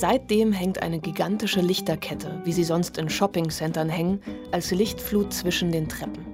Seitdem 0.00 0.52
hängt 0.52 0.80
eine 0.80 1.00
gigantische 1.00 1.60
Lichterkette, 1.60 2.40
wie 2.44 2.52
sie 2.52 2.62
sonst 2.62 2.98
in 2.98 3.10
Shoppingcentern 3.10 3.88
hängen, 3.88 4.20
als 4.52 4.70
Lichtflut 4.70 5.32
zwischen 5.32 5.72
den 5.72 5.88
Treppen. 5.88 6.24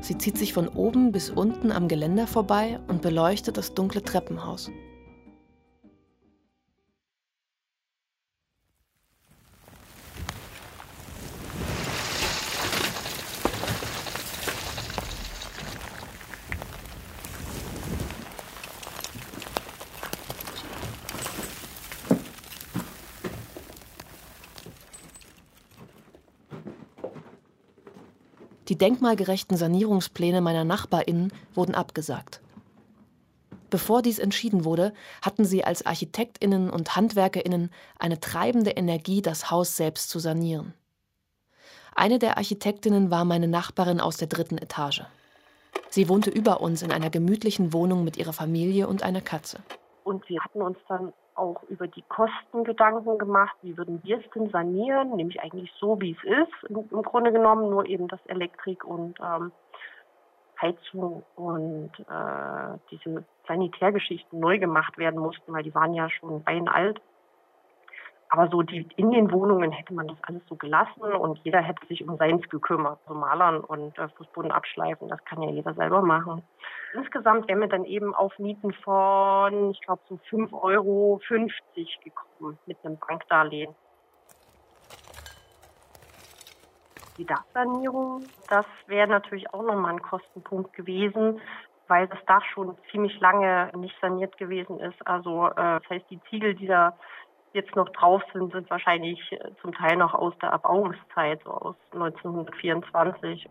Sie 0.00 0.18
zieht 0.18 0.36
sich 0.36 0.52
von 0.52 0.66
oben 0.66 1.12
bis 1.12 1.30
unten 1.30 1.70
am 1.70 1.86
Geländer 1.86 2.26
vorbei 2.26 2.80
und 2.88 3.00
beleuchtet 3.00 3.56
das 3.58 3.74
dunkle 3.74 4.02
Treppenhaus. 4.02 4.72
Die 28.70 28.78
denkmalgerechten 28.78 29.56
Sanierungspläne 29.56 30.40
meiner 30.40 30.62
Nachbarinnen 30.62 31.32
wurden 31.54 31.74
abgesagt. 31.74 32.40
Bevor 33.68 34.00
dies 34.00 34.20
entschieden 34.20 34.64
wurde, 34.64 34.94
hatten 35.22 35.44
sie 35.44 35.64
als 35.64 35.84
Architektinnen 35.84 36.70
und 36.70 36.94
Handwerkerinnen 36.94 37.72
eine 37.98 38.20
treibende 38.20 38.70
Energie, 38.70 39.22
das 39.22 39.50
Haus 39.50 39.76
selbst 39.76 40.08
zu 40.08 40.20
sanieren. 40.20 40.72
Eine 41.96 42.20
der 42.20 42.36
Architektinnen 42.36 43.10
war 43.10 43.24
meine 43.24 43.48
Nachbarin 43.48 44.00
aus 44.00 44.18
der 44.18 44.28
dritten 44.28 44.58
Etage. 44.58 45.02
Sie 45.88 46.08
wohnte 46.08 46.30
über 46.30 46.60
uns 46.60 46.82
in 46.82 46.92
einer 46.92 47.10
gemütlichen 47.10 47.72
Wohnung 47.72 48.04
mit 48.04 48.18
ihrer 48.18 48.32
Familie 48.32 48.86
und 48.86 49.02
einer 49.02 49.20
Katze. 49.20 49.58
Und 50.04 50.28
wir 50.28 50.40
hatten 50.44 50.62
uns 50.62 50.78
dann 50.88 51.12
auch 51.40 51.62
über 51.64 51.88
die 51.88 52.02
Kosten 52.02 52.64
Gedanken 52.64 53.18
gemacht. 53.18 53.56
Wie 53.62 53.76
würden 53.76 54.00
wir 54.04 54.18
es 54.18 54.30
denn 54.34 54.50
sanieren? 54.50 55.16
Nämlich 55.16 55.40
eigentlich 55.40 55.72
so, 55.80 56.00
wie 56.00 56.12
es 56.12 56.24
ist, 56.24 56.70
im, 56.70 57.02
Grunde 57.02 57.32
genommen, 57.32 57.70
nur 57.70 57.86
eben, 57.86 58.06
dass 58.08 58.24
Elektrik 58.26 58.84
und 58.84 59.18
ähm, 59.20 59.50
Heizung 60.60 61.24
und 61.36 61.90
äh, 61.98 62.78
diese 62.90 63.24
Sanitärgeschichten 63.48 64.38
neu 64.38 64.58
gemacht 64.58 64.98
werden 64.98 65.18
mussten, 65.18 65.52
weil 65.52 65.62
die 65.62 65.74
waren 65.74 65.94
ja 65.94 66.10
schon 66.10 66.42
beinalt. 66.44 67.00
Aber 68.32 68.48
so 68.48 68.62
die, 68.62 68.86
in 68.96 69.10
den 69.10 69.32
Wohnungen 69.32 69.72
hätte 69.72 69.92
man 69.92 70.06
das 70.06 70.16
alles 70.22 70.42
so 70.48 70.54
gelassen 70.54 71.02
und 71.02 71.40
jeder 71.42 71.60
hätte 71.60 71.84
sich 71.88 72.06
um 72.08 72.16
seins 72.16 72.48
gekümmert. 72.48 73.00
So 73.08 73.14
Malern 73.14 73.58
und 73.58 73.98
äh, 73.98 74.08
Fußboden 74.08 74.52
abschleifen, 74.52 75.08
das 75.08 75.22
kann 75.24 75.42
ja 75.42 75.50
jeder 75.50 75.74
selber 75.74 76.00
machen. 76.00 76.42
Insgesamt 76.94 77.48
wären 77.48 77.60
wir 77.60 77.68
dann 77.68 77.84
eben 77.84 78.14
auf 78.14 78.38
Mieten 78.38 78.72
von, 78.72 79.70
ich 79.72 79.80
glaube, 79.80 80.02
so 80.08 80.14
5,50 80.30 80.52
Euro 80.62 81.20
gekommen 82.04 82.58
mit 82.66 82.78
einem 82.84 82.98
Bankdarlehen. 82.98 83.74
Die 87.18 87.26
Dachsanierung, 87.26 88.24
das 88.48 88.64
wäre 88.86 89.08
natürlich 89.08 89.52
auch 89.52 89.62
nochmal 89.62 89.94
ein 89.94 90.02
Kostenpunkt 90.02 90.72
gewesen, 90.72 91.40
weil 91.88 92.06
das 92.06 92.24
Dach 92.26 92.44
schon 92.54 92.76
ziemlich 92.92 93.18
lange 93.18 93.72
nicht 93.76 93.94
saniert 94.00 94.38
gewesen 94.38 94.78
ist. 94.78 95.04
Also 95.04 95.48
äh, 95.48 95.54
das 95.56 95.82
heißt, 95.90 96.06
die 96.10 96.20
Ziegel, 96.30 96.54
die 96.54 96.68
da 96.68 96.96
jetzt 97.52 97.74
noch 97.76 97.88
drauf 97.90 98.22
sind, 98.32 98.52
sind 98.52 98.70
wahrscheinlich 98.70 99.20
äh, 99.32 99.50
zum 99.60 99.72
Teil 99.72 99.96
noch 99.96 100.14
aus 100.14 100.34
der 100.40 100.50
Erbauungszeit, 100.50 101.40
so 101.44 101.50
aus 101.50 101.76
1924. 101.92 103.48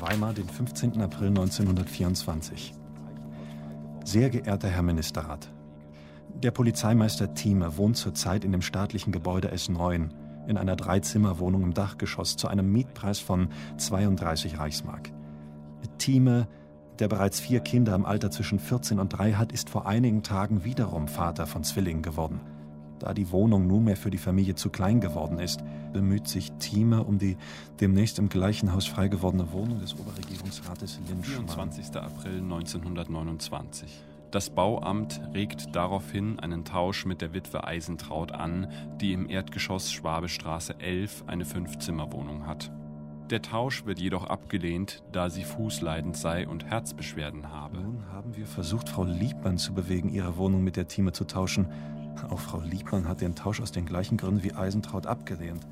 Weimar, 0.00 0.34
den 0.34 0.48
15. 0.48 1.00
April 1.00 1.28
1924. 1.28 2.74
Sehr 4.04 4.28
geehrter 4.28 4.68
Herr 4.68 4.82
Ministerrat, 4.82 5.50
der 6.44 6.50
Polizeimeister 6.50 7.32
Thieme 7.32 7.78
wohnt 7.78 7.96
zurzeit 7.96 8.44
in 8.44 8.52
dem 8.52 8.60
staatlichen 8.60 9.12
Gebäude 9.12 9.50
S9 9.52 10.10
in 10.46 10.58
einer 10.58 10.76
Dreizimmerwohnung 10.76 11.62
im 11.62 11.74
Dachgeschoss 11.74 12.36
zu 12.36 12.48
einem 12.48 12.70
Mietpreis 12.70 13.18
von 13.18 13.48
32 13.78 14.58
Reichsmark. 14.58 15.10
Thieme, 15.98 16.48
der 16.98 17.08
bereits 17.08 17.40
vier 17.40 17.60
Kinder 17.60 17.94
im 17.94 18.04
Alter 18.04 18.30
zwischen 18.30 18.58
14 18.58 18.98
und 18.98 19.10
3 19.10 19.32
hat, 19.32 19.52
ist 19.52 19.70
vor 19.70 19.86
einigen 19.86 20.22
Tagen 20.22 20.64
wiederum 20.64 21.08
Vater 21.08 21.46
von 21.46 21.64
Zwillingen 21.64 22.02
geworden. 22.02 22.40
Da 23.00 23.12
die 23.12 23.30
Wohnung 23.32 23.66
nunmehr 23.66 23.96
für 23.96 24.10
die 24.10 24.18
Familie 24.18 24.54
zu 24.54 24.70
klein 24.70 25.00
geworden 25.00 25.38
ist, 25.38 25.62
bemüht 25.92 26.28
sich 26.28 26.52
Thieme 26.52 27.02
um 27.02 27.18
die 27.18 27.36
demnächst 27.80 28.18
im 28.18 28.28
gleichen 28.28 28.72
Haus 28.72 28.86
frei 28.86 29.08
gewordene 29.08 29.52
Wohnung 29.52 29.80
des 29.80 29.98
Oberregierungsrates 29.98 31.00
Linschmann. 31.08 31.48
24. 31.48 31.96
April 31.96 32.38
1929. 32.38 34.04
Das 34.30 34.50
Bauamt 34.50 35.20
regt 35.32 35.76
daraufhin 35.76 36.40
einen 36.40 36.64
Tausch 36.64 37.04
mit 37.06 37.20
der 37.20 37.34
Witwe 37.34 37.64
Eisentraut 37.64 38.32
an, 38.32 38.68
die 39.00 39.12
im 39.12 39.28
Erdgeschoss 39.28 39.92
Schwabestraße 39.92 40.80
11 40.80 41.24
eine 41.26 41.44
Fünfzimmerwohnung 41.44 42.46
hat. 42.46 42.72
Der 43.30 43.40
Tausch 43.40 43.86
wird 43.86 43.98
jedoch 44.00 44.24
abgelehnt, 44.24 45.02
da 45.10 45.30
sie 45.30 45.44
fußleidend 45.44 46.14
sei 46.14 46.46
und 46.46 46.66
Herzbeschwerden 46.66 47.50
habe. 47.50 47.78
Nun 47.78 48.04
haben 48.12 48.36
wir 48.36 48.46
versucht, 48.46 48.90
Frau 48.90 49.04
Liebmann 49.04 49.56
zu 49.56 49.72
bewegen, 49.72 50.10
ihre 50.10 50.36
Wohnung 50.36 50.62
mit 50.62 50.76
der 50.76 50.88
Thieme 50.88 51.12
zu 51.12 51.24
tauschen. 51.24 51.72
Auch 52.30 52.38
Frau 52.38 52.60
Liebmann 52.60 53.08
hat 53.08 53.22
den 53.22 53.34
Tausch 53.34 53.62
aus 53.62 53.72
den 53.72 53.86
gleichen 53.86 54.18
Gründen 54.18 54.44
wie 54.44 54.52
Eisentraut 54.52 55.06
abgelehnt. 55.06 55.66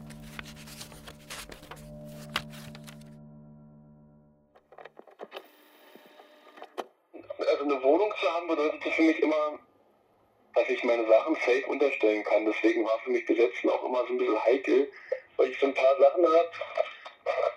Also 7.38 7.64
eine 7.64 7.82
Wohnung 7.82 8.10
zu 8.18 8.26
haben 8.32 8.48
bedeutet 8.48 8.82
für 8.82 9.02
mich 9.02 9.22
immer, 9.22 9.58
dass 10.54 10.68
ich 10.70 10.82
meine 10.84 11.06
Sachen 11.06 11.34
safe 11.34 11.66
unterstellen 11.68 12.24
kann. 12.24 12.46
Deswegen 12.46 12.82
war 12.86 12.98
für 13.04 13.10
mich 13.10 13.26
Besetzen 13.26 13.68
auch 13.68 13.84
immer 13.84 14.06
so 14.06 14.14
ein 14.14 14.18
bisschen 14.18 14.42
heikel, 14.42 14.90
weil 15.36 15.50
ich 15.50 15.58
so 15.60 15.66
ein 15.66 15.74
paar 15.74 15.96
Sachen 16.00 16.24
habe, 16.24 16.48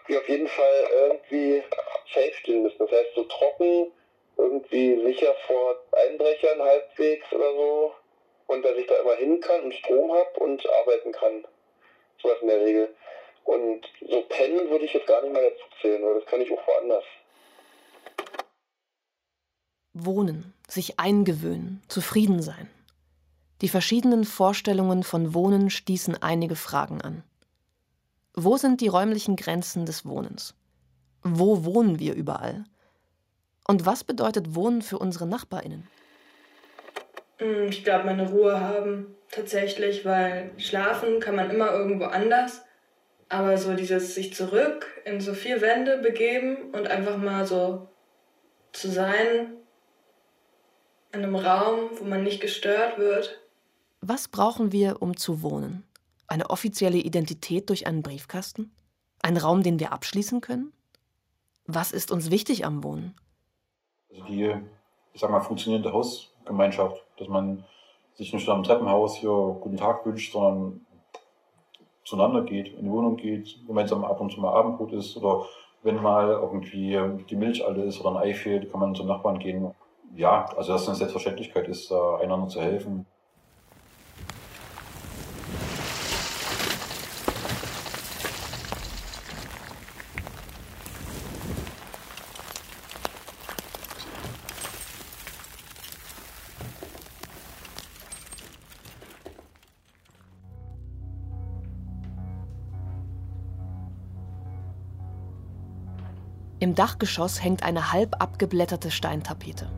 die 0.07 0.17
auf 0.17 0.27
jeden 0.29 0.47
Fall 0.47 0.89
irgendwie 0.93 1.63
safe 2.13 2.33
stehen 2.39 2.63
müssen. 2.63 2.77
Das 2.79 2.91
heißt 2.91 3.15
so 3.15 3.23
trocken, 3.23 3.91
irgendwie 4.37 5.01
sicher 5.05 5.33
vor 5.47 5.75
Einbrechern 5.91 6.61
halbwegs 6.61 7.31
oder 7.31 7.53
so. 7.53 7.93
Und 8.47 8.63
dass 8.63 8.77
ich 8.77 8.85
da 8.87 8.95
immer 8.97 9.15
hin 9.15 9.39
kann 9.39 9.61
und 9.63 9.73
Strom 9.73 10.11
habe 10.11 10.39
und 10.39 10.63
arbeiten 10.81 11.11
kann. 11.11 11.45
Sowas 12.21 12.37
in 12.41 12.47
der 12.47 12.61
Regel. 12.61 12.95
Und 13.43 13.85
so 14.07 14.21
pennen 14.23 14.69
würde 14.69 14.85
ich 14.85 14.93
jetzt 14.93 15.07
gar 15.07 15.21
nicht 15.21 15.33
mal 15.33 15.43
dazu 15.43 15.63
zählen, 15.81 16.03
weil 16.03 16.15
das 16.15 16.25
kann 16.25 16.41
ich 16.41 16.51
auch 16.51 16.67
woanders. 16.67 17.03
Wohnen, 19.93 20.53
sich 20.67 20.99
eingewöhnen, 20.99 21.81
zufrieden 21.87 22.41
sein. 22.41 22.69
Die 23.61 23.69
verschiedenen 23.69 24.25
Vorstellungen 24.25 25.03
von 25.03 25.33
Wohnen 25.33 25.69
stießen 25.69 26.21
einige 26.21 26.55
Fragen 26.55 27.01
an. 27.01 27.23
Wo 28.35 28.57
sind 28.57 28.81
die 28.81 28.89
räumlichen 28.89 29.37
Grenzen 29.37 29.85
des 29.85 30.05
Wohnens? 30.05 30.55
Wo 31.23 31.63
wohnen 31.63 31.99
wir 31.99 32.13
überall? 32.13 32.65
Und 33.65 33.85
was 33.85 34.03
bedeutet 34.03 34.55
Wohnen 34.55 34.81
für 34.81 34.99
unsere 34.99 35.25
Nachbarinnen? 35.25 35.87
Hm, 37.37 37.69
ich 37.69 37.85
glaube, 37.85 38.05
meine 38.05 38.29
Ruhe 38.29 38.59
haben 38.59 39.15
tatsächlich, 39.31 40.03
weil 40.03 40.51
schlafen 40.57 41.21
kann 41.21 41.35
man 41.35 41.49
immer 41.49 41.71
irgendwo 41.71 42.05
anders. 42.05 42.61
Aber 43.29 43.57
so 43.57 43.73
dieses 43.73 44.13
sich 44.15 44.33
zurück 44.33 44.85
in 45.05 45.21
so 45.21 45.33
vier 45.33 45.61
Wände 45.61 45.97
begeben 45.97 46.71
und 46.73 46.87
einfach 46.87 47.17
mal 47.17 47.45
so 47.47 47.87
zu 48.73 48.89
sein 48.89 49.53
in 51.13 51.23
einem 51.23 51.35
Raum, 51.35 51.89
wo 51.97 52.03
man 52.03 52.23
nicht 52.23 52.41
gestört 52.41 52.99
wird. 52.99 53.39
Was 54.01 54.27
brauchen 54.27 54.73
wir, 54.73 55.01
um 55.01 55.15
zu 55.15 55.41
wohnen? 55.41 55.83
Eine 56.27 56.49
offizielle 56.49 56.97
Identität 56.97 57.69
durch 57.69 57.87
einen 57.87 58.01
Briefkasten? 58.01 58.75
Ein 59.21 59.37
Raum, 59.37 59.63
den 59.63 59.79
wir 59.79 59.93
abschließen 59.93 60.41
können? 60.41 60.73
Was 61.67 61.91
ist 61.91 62.11
uns 62.11 62.31
wichtig 62.31 62.65
am 62.65 62.83
Wohnen? 62.83 63.15
Also 64.11 64.23
die, 64.25 64.55
ich 65.13 65.21
sag 65.21 65.31
mal, 65.31 65.41
funktionierende 65.41 65.93
Hausgemeinschaft, 65.93 67.03
dass 67.17 67.27
man 67.27 67.65
sich 68.13 68.33
nicht 68.33 68.47
am 68.49 68.63
Treppenhaus 68.63 69.17
hier 69.17 69.57
guten 69.61 69.77
Tag 69.77 70.05
wünscht, 70.05 70.33
sondern 70.33 70.85
zueinander 72.03 72.43
geht, 72.43 72.67
in 72.77 72.85
die 72.85 72.91
Wohnung 72.91 73.17
geht, 73.17 73.59
gemeinsam 73.65 74.05
ab 74.05 74.21
und 74.21 74.31
zu 74.31 74.39
mal 74.39 74.53
Abendbrot 74.53 74.93
isst 74.93 75.17
oder 75.17 75.45
wenn 75.83 76.01
mal 76.01 76.29
irgendwie 76.29 76.99
die 77.29 77.35
Milch 77.35 77.65
alle 77.65 77.83
ist 77.83 77.99
oder 77.99 78.11
ein 78.11 78.17
Ei 78.17 78.33
fehlt, 78.33 78.71
kann 78.71 78.79
man 78.79 78.95
zum 78.95 79.07
Nachbarn 79.07 79.39
gehen. 79.39 79.73
Ja, 80.15 80.45
also 80.55 80.73
dass 80.73 80.83
es 80.83 80.87
eine 80.87 80.97
Selbstverständlichkeit 80.97 81.67
ist, 81.67 81.91
einander 81.91 82.47
zu 82.47 82.61
helfen. 82.61 83.05
Im 106.75 106.83
Dachgeschoss 106.83 107.41
hängt 107.41 107.63
eine 107.63 107.93
halb 107.93 108.21
abgeblätterte 108.21 108.91
Steintapete. 108.91 109.71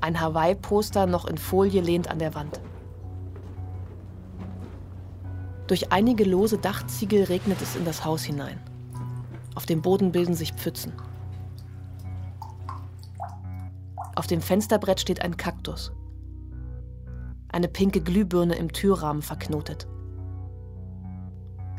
Ein 0.00 0.18
Hawaii-Poster 0.18 1.04
noch 1.04 1.26
in 1.26 1.36
Folie 1.36 1.82
lehnt 1.82 2.08
an 2.08 2.18
der 2.18 2.34
Wand. 2.34 2.58
Durch 5.66 5.92
einige 5.92 6.24
lose 6.24 6.56
Dachziegel 6.56 7.24
regnet 7.24 7.60
es 7.60 7.76
in 7.76 7.84
das 7.84 8.06
Haus 8.06 8.22
hinein. 8.24 8.58
Auf 9.54 9.66
dem 9.66 9.82
Boden 9.82 10.12
bilden 10.12 10.34
sich 10.34 10.54
Pfützen. 10.54 10.94
Auf 14.14 14.26
dem 14.26 14.40
Fensterbrett 14.40 14.98
steht 14.98 15.20
ein 15.20 15.36
Kaktus. 15.36 15.92
Eine 17.48 17.68
pinke 17.68 18.00
Glühbirne 18.00 18.54
im 18.54 18.72
Türrahmen 18.72 19.20
verknotet. 19.20 19.86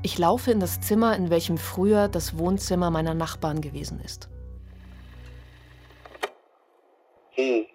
Ich 0.08 0.18
laufe 0.18 0.52
in 0.52 0.62
das 0.62 0.80
Zimmer, 0.80 1.18
in 1.18 1.30
welchem 1.30 1.58
früher 1.58 2.08
das 2.08 2.38
Wohnzimmer 2.38 2.90
meiner 2.90 3.14
Nachbarn 3.14 3.60
gewesen 3.60 4.00
ist. 4.00 4.30
Hm. 7.32 7.68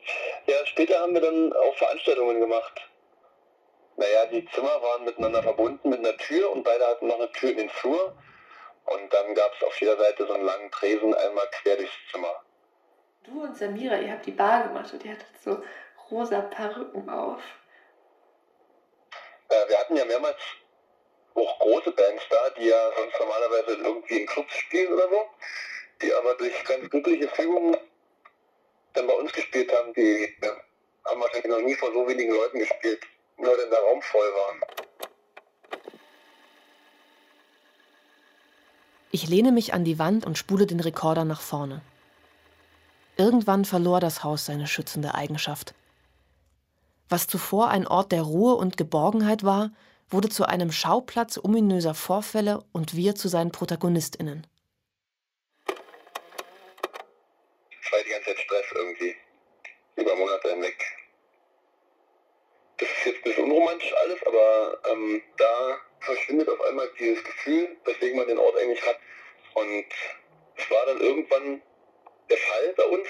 Ja, 0.47 0.57
später 0.65 0.99
haben 0.99 1.13
wir 1.13 1.21
dann 1.21 1.53
auch 1.53 1.77
Veranstaltungen 1.77 2.41
gemacht. 2.41 2.81
Naja, 3.99 4.25
die 4.33 4.47
Zimmer 4.47 4.81
waren 4.81 5.05
miteinander 5.05 5.43
verbunden 5.43 5.91
mit 5.91 5.99
einer 5.99 6.17
Tür 6.17 6.51
und 6.53 6.65
beide 6.65 6.87
hatten 6.87 7.07
noch 7.07 7.17
eine 7.17 7.31
Tür 7.33 7.51
in 7.51 7.59
den 7.59 7.69
Flur. 7.69 8.17
Und 8.87 9.13
dann 9.13 9.35
gab 9.35 9.53
es 9.55 9.67
auf 9.67 9.79
jeder 9.79 9.99
Seite 9.99 10.27
so 10.27 10.33
einen 10.33 10.47
langen 10.47 10.71
Tresen 10.71 11.13
einmal 11.13 11.47
quer 11.51 11.77
durchs 11.77 11.93
Zimmer. 12.11 12.43
Du 13.25 13.43
und 13.43 13.59
Samira, 13.59 13.99
ihr 13.99 14.11
habt 14.11 14.25
die 14.25 14.31
Bar 14.31 14.69
gemacht 14.69 14.91
und 14.91 15.05
ihr 15.05 15.13
hattet 15.13 15.27
so 15.45 15.63
rosa 16.11 16.41
Perücken 16.41 17.11
auf. 17.11 17.43
Äh, 19.51 19.69
wir 19.69 19.79
hatten 19.79 19.97
ja 19.97 20.07
mehrmals 20.07 20.39
auch 21.35 21.59
große 21.59 21.91
Bands 21.93 22.23
da, 22.31 22.51
die 22.59 22.67
ja 22.67 22.91
sonst 22.97 23.19
normalerweise 23.19 23.83
irgendwie 23.83 24.21
in 24.21 24.27
Clubs 24.27 24.55
spielen 24.55 24.93
oder 24.93 25.09
so, 25.09 25.27
die 26.01 26.13
aber 26.13 26.35
durch 26.35 26.65
ganz 26.65 26.89
glückliche 26.91 27.29
Fügung 27.29 27.77
dann 28.95 29.07
bei 29.07 29.15
uns 29.15 29.33
gespielt 29.33 29.73
haben, 29.73 29.93
die 29.95 30.35
ja, 30.43 30.51
haben 31.07 31.21
wahrscheinlich 31.21 31.51
noch 31.51 31.61
nie 31.61 31.75
vor 31.75 31.93
so 31.93 32.07
wenigen 32.07 32.35
Leuten 32.35 32.59
gespielt, 32.59 33.03
nur 33.39 33.57
denn 33.57 33.71
der 33.71 33.81
Raum 33.81 34.03
voll 34.03 34.29
war. 34.35 34.55
Ich 39.11 39.29
lehne 39.29 39.53
mich 39.53 39.75
an 39.75 39.85
die 39.85 39.99
Wand 39.99 40.25
und 40.25 40.39
spule 40.39 40.67
den 40.67 40.81
Rekorder 40.81 41.25
nach 41.25 41.43
vorne. 41.43 41.83
Irgendwann 43.19 43.67
verlor 43.67 44.01
das 44.01 44.25
Haus 44.25 44.47
seine 44.47 44.67
schützende 44.67 45.15
Eigenschaft. 45.15 45.75
Was 47.11 47.27
zuvor 47.27 47.69
ein 47.69 47.87
Ort 47.87 48.11
der 48.11 48.23
Ruhe 48.23 48.55
und 48.55 48.79
Geborgenheit 48.79 49.45
war, 49.45 49.71
wurde 50.13 50.29
zu 50.29 50.45
einem 50.45 50.73
Schauplatz 50.73 51.39
ominöser 51.43 51.95
Vorfälle 51.95 52.65
und 52.73 52.97
wir 52.97 53.15
zu 53.15 53.29
seinen 53.29 53.53
ProtagonistInnen. 53.53 54.47
Es 55.67 57.93
war 57.93 58.03
die 58.05 58.11
ganze 58.11 58.27
Zeit 58.27 58.39
Stress 58.39 58.67
irgendwie. 58.75 59.17
Über 59.97 60.17
Monate 60.17 60.51
hinweg. 60.51 60.77
Das 62.79 62.89
ist 62.89 63.07
jetzt 63.07 63.17
ein 63.19 63.23
bisschen 63.23 63.45
unromantisch 63.45 63.95
alles, 64.03 64.27
aber 64.27 64.79
ähm, 64.91 65.23
da 65.37 65.79
verschwindet 66.01 66.49
auf 66.49 66.61
einmal 66.63 66.91
dieses 66.99 67.23
Gefühl, 67.23 67.77
weswegen 67.85 68.19
man 68.19 68.27
den 68.27 68.39
Ort 68.39 68.57
eigentlich 68.57 68.85
hat. 68.85 68.99
Und 69.55 69.87
es 70.57 70.71
war 70.71 70.87
dann 70.87 71.01
irgendwann 71.01 71.63
der 72.31 72.39
Fall 72.39 72.75
bei 72.77 72.85
uns. 72.85 73.09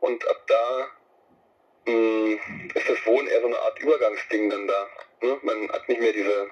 Und 0.00 0.26
ab 0.28 0.46
da 0.46 0.90
mh, 1.86 1.92
hm, 1.92 2.70
ist 2.74 2.88
das 2.88 3.06
Wohnen 3.06 3.28
eher 3.28 3.40
so 3.40 3.46
eine 3.46 3.58
Art 3.58 3.78
Übergangsding 3.78 4.50
dann 4.50 4.66
da. 4.66 4.88
Ne? 5.24 5.38
Man 5.42 5.68
hat 5.70 5.88
nicht 5.88 6.00
mehr 6.00 6.12
diese, 6.12 6.50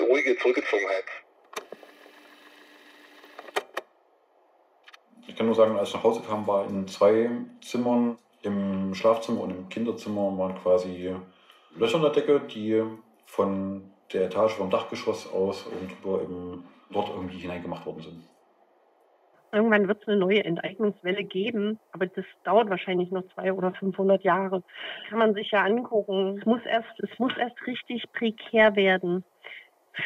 ruhige 0.00 0.38
Zurückgezogenheit. 0.38 1.04
Ich 5.26 5.34
kann 5.34 5.46
nur 5.46 5.56
sagen, 5.56 5.76
als 5.76 5.88
ich 5.88 5.94
nach 5.96 6.04
Hause 6.04 6.22
kam, 6.22 6.46
war 6.46 6.66
in 6.68 6.86
zwei 6.86 7.28
Zimmern, 7.60 8.16
im 8.42 8.94
Schlafzimmer 8.94 9.40
und 9.42 9.50
im 9.50 9.68
Kinderzimmer 9.68 10.38
waren 10.38 10.56
quasi 10.62 11.14
Löcher 11.74 11.96
in 11.96 12.02
der 12.02 12.12
Decke, 12.12 12.40
die 12.40 12.82
von 13.26 13.90
der 14.12 14.26
Etage 14.26 14.52
vom 14.52 14.70
Dachgeschoss 14.70 15.30
aus 15.32 15.64
und 15.66 15.90
eben 16.22 16.64
dort 16.90 17.08
irgendwie 17.08 17.38
hineingemacht 17.38 17.84
worden 17.84 18.02
sind. 18.02 18.37
Irgendwann 19.50 19.88
wird 19.88 20.02
es 20.02 20.08
eine 20.08 20.18
neue 20.18 20.44
Enteignungswelle 20.44 21.24
geben, 21.24 21.78
aber 21.92 22.06
das 22.06 22.24
dauert 22.44 22.68
wahrscheinlich 22.68 23.10
noch 23.10 23.24
zwei 23.34 23.52
oder 23.52 23.72
500 23.72 24.22
Jahre. 24.22 24.62
Kann 25.08 25.18
man 25.18 25.34
sich 25.34 25.50
ja 25.50 25.64
angucken. 25.64 26.36
Es 26.38 26.44
muss 26.44 26.60
erst, 26.66 27.00
es 27.00 27.18
muss 27.18 27.32
erst 27.38 27.66
richtig 27.66 28.04
prekär 28.12 28.76
werden 28.76 29.24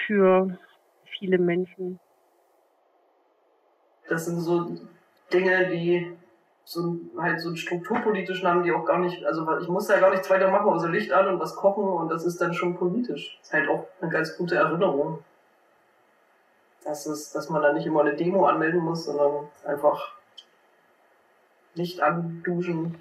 für 0.06 0.58
viele 1.18 1.38
Menschen. 1.38 1.98
Das 4.08 4.26
sind 4.26 4.40
so 4.40 4.76
Dinge, 5.32 5.68
die 5.70 6.16
so 6.64 7.00
halt 7.18 7.40
so 7.40 7.48
einen 7.48 7.56
strukturpolitischen 7.56 8.46
haben, 8.46 8.62
die 8.62 8.70
auch 8.70 8.84
gar 8.84 9.00
nicht, 9.00 9.24
also 9.24 9.46
ich 9.58 9.68
muss 9.68 9.88
da 9.88 9.98
gar 9.98 10.10
nichts 10.10 10.30
weiter 10.30 10.50
machen, 10.50 10.68
außer 10.68 10.88
Licht 10.88 11.12
an 11.12 11.26
und 11.26 11.40
was 11.40 11.56
kochen 11.56 11.84
und 11.84 12.08
das 12.08 12.24
ist 12.24 12.40
dann 12.40 12.54
schon 12.54 12.76
politisch. 12.76 13.38
Das 13.40 13.48
ist 13.48 13.54
halt 13.54 13.68
auch 13.68 13.86
eine 14.00 14.10
ganz 14.10 14.36
gute 14.36 14.54
Erinnerung 14.54 15.18
dass, 16.84 17.06
es, 17.06 17.32
dass 17.32 17.48
man 17.48 17.62
da 17.62 17.72
nicht 17.72 17.86
immer 17.86 18.00
eine 18.00 18.14
Demo 18.14 18.46
anmelden 18.46 18.80
muss, 18.80 19.04
sondern 19.04 19.48
einfach 19.64 20.12
nicht 21.74 22.00
anduschen. 22.00 22.96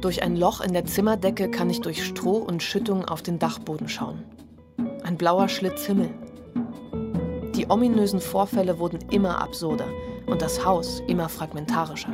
Durch 0.00 0.22
ein 0.22 0.34
Loch 0.34 0.60
in 0.60 0.72
der 0.72 0.86
Zimmerdecke 0.86 1.50
kann 1.50 1.68
ich 1.68 1.82
durch 1.82 2.04
Stroh 2.04 2.38
und 2.38 2.62
Schüttung 2.62 3.04
auf 3.04 3.22
den 3.22 3.38
Dachboden 3.38 3.88
schauen. 3.88 4.24
Ein 5.04 5.16
blauer 5.16 5.48
Schlitz 5.48 5.84
Himmel. 5.84 6.10
Die 7.70 7.74
ominösen 7.74 8.18
Vorfälle 8.18 8.80
wurden 8.80 8.98
immer 9.12 9.40
absurder 9.40 9.86
und 10.26 10.42
das 10.42 10.64
Haus 10.66 11.04
immer 11.06 11.28
fragmentarischer. 11.28 12.12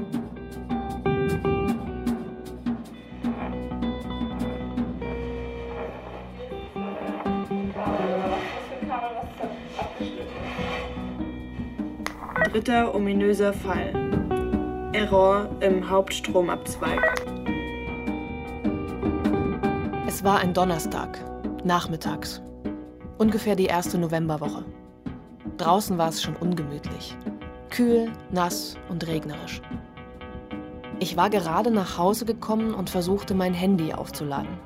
Dritter 12.53 12.95
ominöser 12.95 13.55
Fall. 13.55 14.91
Error 14.93 15.49
im 15.61 15.89
Hauptstromabzweig. 15.89 17.01
war 20.23 20.41
ein 20.41 20.53
Donnerstag, 20.53 21.19
nachmittags, 21.65 22.43
ungefähr 23.17 23.57
die 23.57 23.67
erste 23.67 23.97
Novemberwoche. 23.97 24.65
Draußen 25.57 25.99
war 25.99 26.09
es 26.09 26.23
schon 26.23 26.37
ungemütlich. 26.37 27.17
Kühl, 27.71 28.13
nass 28.31 28.77
und 28.89 29.07
regnerisch. 29.07 29.61
Ich 30.99 31.17
war 31.17 31.29
gerade 31.29 31.71
nach 31.71 31.99
Hause 31.99 32.25
gekommen 32.25 32.75
und 32.75 32.89
versuchte 32.89 33.35
mein 33.35 33.53
Handy 33.53 33.93
aufzuladen. 33.93 34.59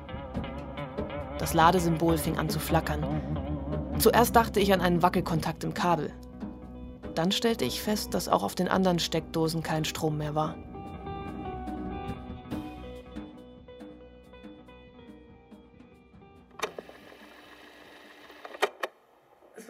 Das 1.39 1.53
Ladesymbol 1.53 2.17
fing 2.17 2.37
an 2.37 2.49
zu 2.49 2.59
flackern. 2.59 3.03
Zuerst 3.97 4.35
dachte 4.35 4.59
ich 4.59 4.73
an 4.73 4.81
einen 4.81 5.01
Wackelkontakt 5.01 5.63
im 5.63 5.73
Kabel. 5.73 6.11
Dann 7.15 7.31
stellte 7.31 7.65
ich 7.65 7.81
fest, 7.81 8.13
dass 8.13 8.29
auch 8.29 8.43
auf 8.43 8.55
den 8.55 8.67
anderen 8.67 8.99
Steckdosen 8.99 9.61
kein 9.61 9.83
Strom 9.83 10.17
mehr 10.17 10.35
war. 10.35 10.55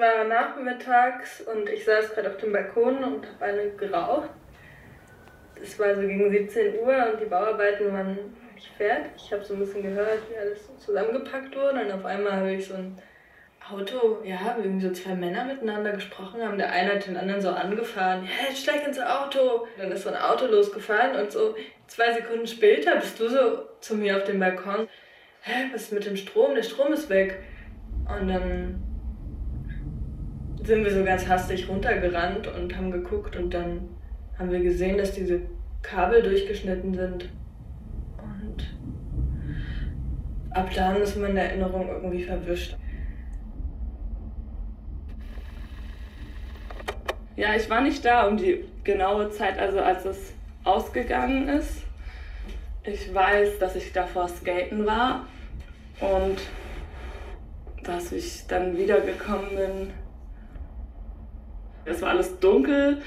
War 0.02 0.24
nachmittags 0.26 1.42
und 1.42 1.70
ich 1.70 1.86
saß 1.86 2.14
gerade 2.14 2.30
auf 2.30 2.38
dem 2.38 2.52
Balkon 2.52 3.04
und 3.04 3.28
habe 3.28 3.46
eine 3.46 3.70
geraucht. 3.72 4.30
Es 5.62 5.78
war 5.78 5.94
so 5.96 6.02
gegen 6.02 6.32
17 6.32 6.80
Uhr 6.80 7.14
und 7.14 7.22
die 7.22 7.26
Bauarbeiten 7.26 7.94
waren 7.94 8.18
nicht 8.56 8.72
fertig. 8.76 9.12
Ich 9.16 9.32
habe 9.32 9.44
so 9.44 9.54
ein 9.54 9.60
bisschen 9.60 9.84
gehört, 9.84 10.20
wie 10.30 10.38
alles 10.38 10.66
so 10.66 10.74
zusammengepackt 10.78 11.56
wurde 11.56 11.86
und 11.86 11.92
auf 11.92 12.04
einmal 12.04 12.34
habe 12.34 12.54
ich 12.54 12.68
so 12.68 12.74
ein 12.74 12.98
Auto, 13.70 14.18
ja, 14.24 14.56
wie 14.58 14.64
irgendwie 14.64 14.88
so 14.88 14.92
zwei 14.92 15.14
Männer 15.14 15.46
miteinander 15.46 15.92
gesprochen 15.92 16.42
haben. 16.42 16.58
Der 16.58 16.72
eine 16.72 16.96
hat 16.96 17.06
den 17.06 17.16
anderen 17.16 17.42
so 17.42 17.50
angefahren, 17.50 18.28
jetzt 18.50 18.64
steig 18.64 18.86
ins 18.88 19.00
Auto. 19.00 19.68
Dann 19.78 19.92
ist 19.92 20.04
so 20.04 20.10
ein 20.10 20.16
Auto 20.16 20.48
losgefahren 20.48 21.16
und 21.16 21.32
so 21.32 21.56
zwei 21.86 22.12
Sekunden 22.12 22.48
später 22.48 22.96
bist 22.96 23.20
du 23.20 23.30
so 23.30 23.68
zu 23.80 23.96
mir 23.96 24.18
auf 24.18 24.24
dem 24.24 24.40
Balkon. 24.40 24.90
Hä, 25.44 25.70
was 25.72 25.84
ist 25.84 25.94
mit 25.94 26.08
dem 26.08 26.18
Strom? 26.18 26.56
Der 26.56 26.64
Strom 26.64 26.92
ist 26.92 27.08
weg. 27.10 27.38
Und 28.10 28.28
dann 28.28 28.91
sind 30.72 30.86
wir 30.86 30.94
so 30.94 31.04
ganz 31.04 31.28
hastig 31.28 31.68
runtergerannt 31.68 32.48
und 32.48 32.78
haben 32.78 32.92
geguckt 32.92 33.36
und 33.36 33.54
dann 33.54 33.90
haben 34.40 34.52
wir 34.52 34.62
gesehen, 34.62 34.98
dass 34.98 35.12
diese 35.12 35.42
Kabel 35.82 36.24
durchgeschnitten 36.24 36.94
sind. 36.94 37.30
Und 38.18 38.74
ab 40.52 40.70
dann 40.74 41.02
ist 41.02 41.18
meine 41.18 41.42
Erinnerung 41.42 41.90
irgendwie 41.90 42.24
verwischt. 42.24 42.78
Ja, 47.36 47.54
ich 47.54 47.70
war 47.70 47.82
nicht 47.82 48.06
da 48.06 48.28
um 48.28 48.38
die 48.38 48.64
genaue 48.86 49.30
Zeit, 49.30 49.60
also 49.60 49.82
als 49.82 50.06
es 50.06 50.34
ausgegangen 50.64 51.50
ist. 51.50 51.84
Ich 52.86 53.14
weiß, 53.14 53.60
dass 53.60 53.76
ich 53.76 53.92
davor 53.92 54.30
skaten 54.30 54.86
war 54.86 55.26
und 56.00 56.38
dass 57.84 58.14
ich 58.14 58.48
dann 58.48 58.78
wiedergekommen 58.78 59.50
bin. 59.50 59.94
Es 61.86 62.02
war 62.02 62.10
alles 62.10 62.40
dunkel 62.40 63.02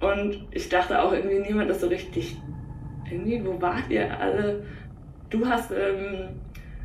und 0.00 0.46
ich 0.50 0.68
dachte 0.68 1.02
auch 1.02 1.12
irgendwie, 1.12 1.38
niemand 1.38 1.70
ist 1.70 1.80
so 1.80 1.88
richtig. 1.88 2.36
Irgendwie, 3.10 3.44
wo 3.44 3.60
wart 3.60 3.90
ihr 3.90 4.18
alle? 4.18 4.64
Du 5.30 5.46
hast 5.46 5.70
ähm, 5.70 6.28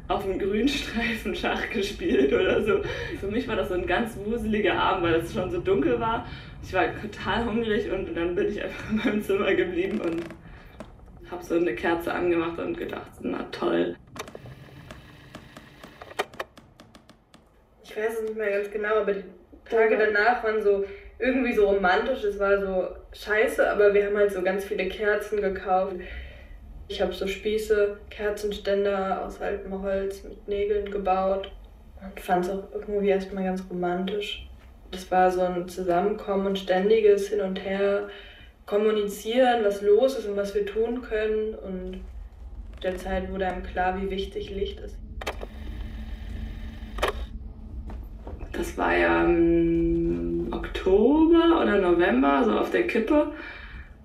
auf 0.08 0.24
dem 0.24 0.40
Grünstreifen 0.40 1.36
Schach 1.36 1.70
gespielt 1.70 2.34
oder 2.34 2.62
so. 2.64 2.82
Für 3.20 3.28
mich 3.28 3.48
war 3.48 3.56
das 3.56 3.70
so 3.70 3.76
ein 3.76 3.86
ganz 3.86 4.18
wuseliger 4.26 4.74
Abend, 4.74 5.04
weil 5.04 5.16
es 5.16 5.34
schon 5.34 5.50
so 5.52 5.60
dunkel 5.60 6.00
war. 6.00 6.26
Ich 6.64 6.74
war 6.74 6.86
total 7.00 7.46
hungrig 7.46 7.90
und 7.92 8.16
dann 8.16 8.36
bin 8.36 8.50
ich 8.50 8.62
einfach 8.62 8.90
in 8.90 8.98
meinem 8.98 9.22
Zimmer 9.22 9.54
geblieben 9.54 10.02
und 10.02 10.24
habe 11.32 11.44
so 11.44 11.56
eine 11.56 11.76
Kerze 11.76 12.14
angemacht 12.14 12.60
und 12.60 12.78
gedacht, 12.78 13.12
na 13.22 13.44
toll. 13.52 13.96
Ich 17.84 17.96
weiß 17.96 18.14
es 18.14 18.22
nicht 18.24 18.38
mehr 18.38 18.52
ganz 18.52 18.72
genau, 18.72 18.96
aber 19.02 19.14
die 19.14 19.24
Tage 19.66 19.98
danach 19.98 20.44
waren 20.44 20.62
so 20.64 20.84
irgendwie 21.20 21.54
so 21.54 21.68
romantisch. 21.68 22.24
Es 22.24 22.40
war 22.40 22.60
so 22.60 22.88
scheiße, 23.14 23.70
aber 23.70 23.94
wir 23.94 24.06
haben 24.06 24.18
halt 24.18 24.32
so 24.32 24.42
ganz 24.42 24.64
viele 24.64 24.88
Kerzen 24.88 25.42
gekauft. 25.42 25.98
Ich 26.88 27.02
habe 27.02 27.14
so 27.14 27.28
Spieße, 27.28 27.98
Kerzenständer 28.10 29.24
aus 29.24 29.42
altem 29.42 29.82
Holz 29.82 30.24
mit 30.24 30.48
Nägeln 30.48 30.90
gebaut 30.90 31.52
und 32.02 32.20
fand 32.20 32.46
es 32.46 32.52
auch 32.52 32.64
irgendwie 32.74 33.10
erstmal 33.10 33.44
ganz 33.44 33.64
romantisch. 33.70 34.48
Das 34.92 35.12
war 35.12 35.30
so 35.30 35.42
ein 35.42 35.68
Zusammenkommen 35.68 36.48
und 36.48 36.58
ständiges 36.58 37.28
Hin 37.28 37.42
und 37.42 37.64
Her 37.64 38.10
kommunizieren, 38.66 39.64
was 39.64 39.82
los 39.82 40.18
ist 40.18 40.26
und 40.26 40.38
was 40.38 40.56
wir 40.56 40.66
tun 40.66 41.02
können. 41.02 41.54
Und 41.54 42.02
der 42.82 42.98
Zeit 42.98 43.32
wurde 43.32 43.46
einem 43.46 43.62
klar, 43.62 44.02
wie 44.02 44.10
wichtig 44.10 44.50
Licht 44.50 44.80
ist. 44.80 44.98
Das 48.52 48.78
war 48.78 48.98
ja 48.98 49.24
im 49.24 49.99
Oktober 50.80 51.62
oder 51.62 51.80
November, 51.80 52.44
so 52.44 52.52
auf 52.52 52.72
der 52.72 52.88
Kippe. 52.88 53.32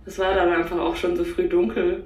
Es 0.07 0.19
war 0.19 0.35
dann 0.35 0.53
einfach 0.53 0.79
auch 0.79 0.97
schon 0.97 1.17
so 1.17 1.25
früh 1.25 1.49
dunkel. 1.49 2.05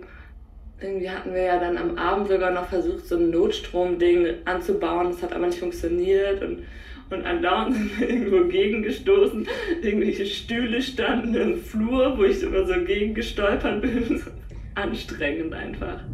Irgendwie 0.81 1.11
hatten 1.11 1.35
wir 1.35 1.43
ja 1.43 1.59
dann 1.59 1.77
am 1.77 1.97
Abend 1.99 2.29
sogar 2.29 2.53
noch 2.53 2.69
versucht, 2.69 3.07
so 3.07 3.17
ein 3.17 3.31
Notstromding 3.31 4.27
anzubauen. 4.45 5.09
Das 5.11 5.23
hat 5.23 5.33
aber 5.33 5.47
nicht 5.47 5.59
funktioniert 5.59 6.43
und, 6.43 6.65
und 7.11 7.27
andauernd 7.27 7.75
sind 7.75 8.01
wir 8.01 8.09
irgendwo 8.09 8.45
gegengestoßen. 8.45 9.49
Irgendwelche 9.83 10.27
Stühle 10.27 10.81
standen 10.81 11.35
im 11.35 11.57
Flur, 11.57 12.17
wo 12.17 12.25
ich 12.25 12.43
immer 12.43 12.65
so 12.65 12.75
gegengestolpert 12.75 13.83
bin. 13.83 14.23
Anstrengend 14.75 15.55
einfach. 15.55 16.05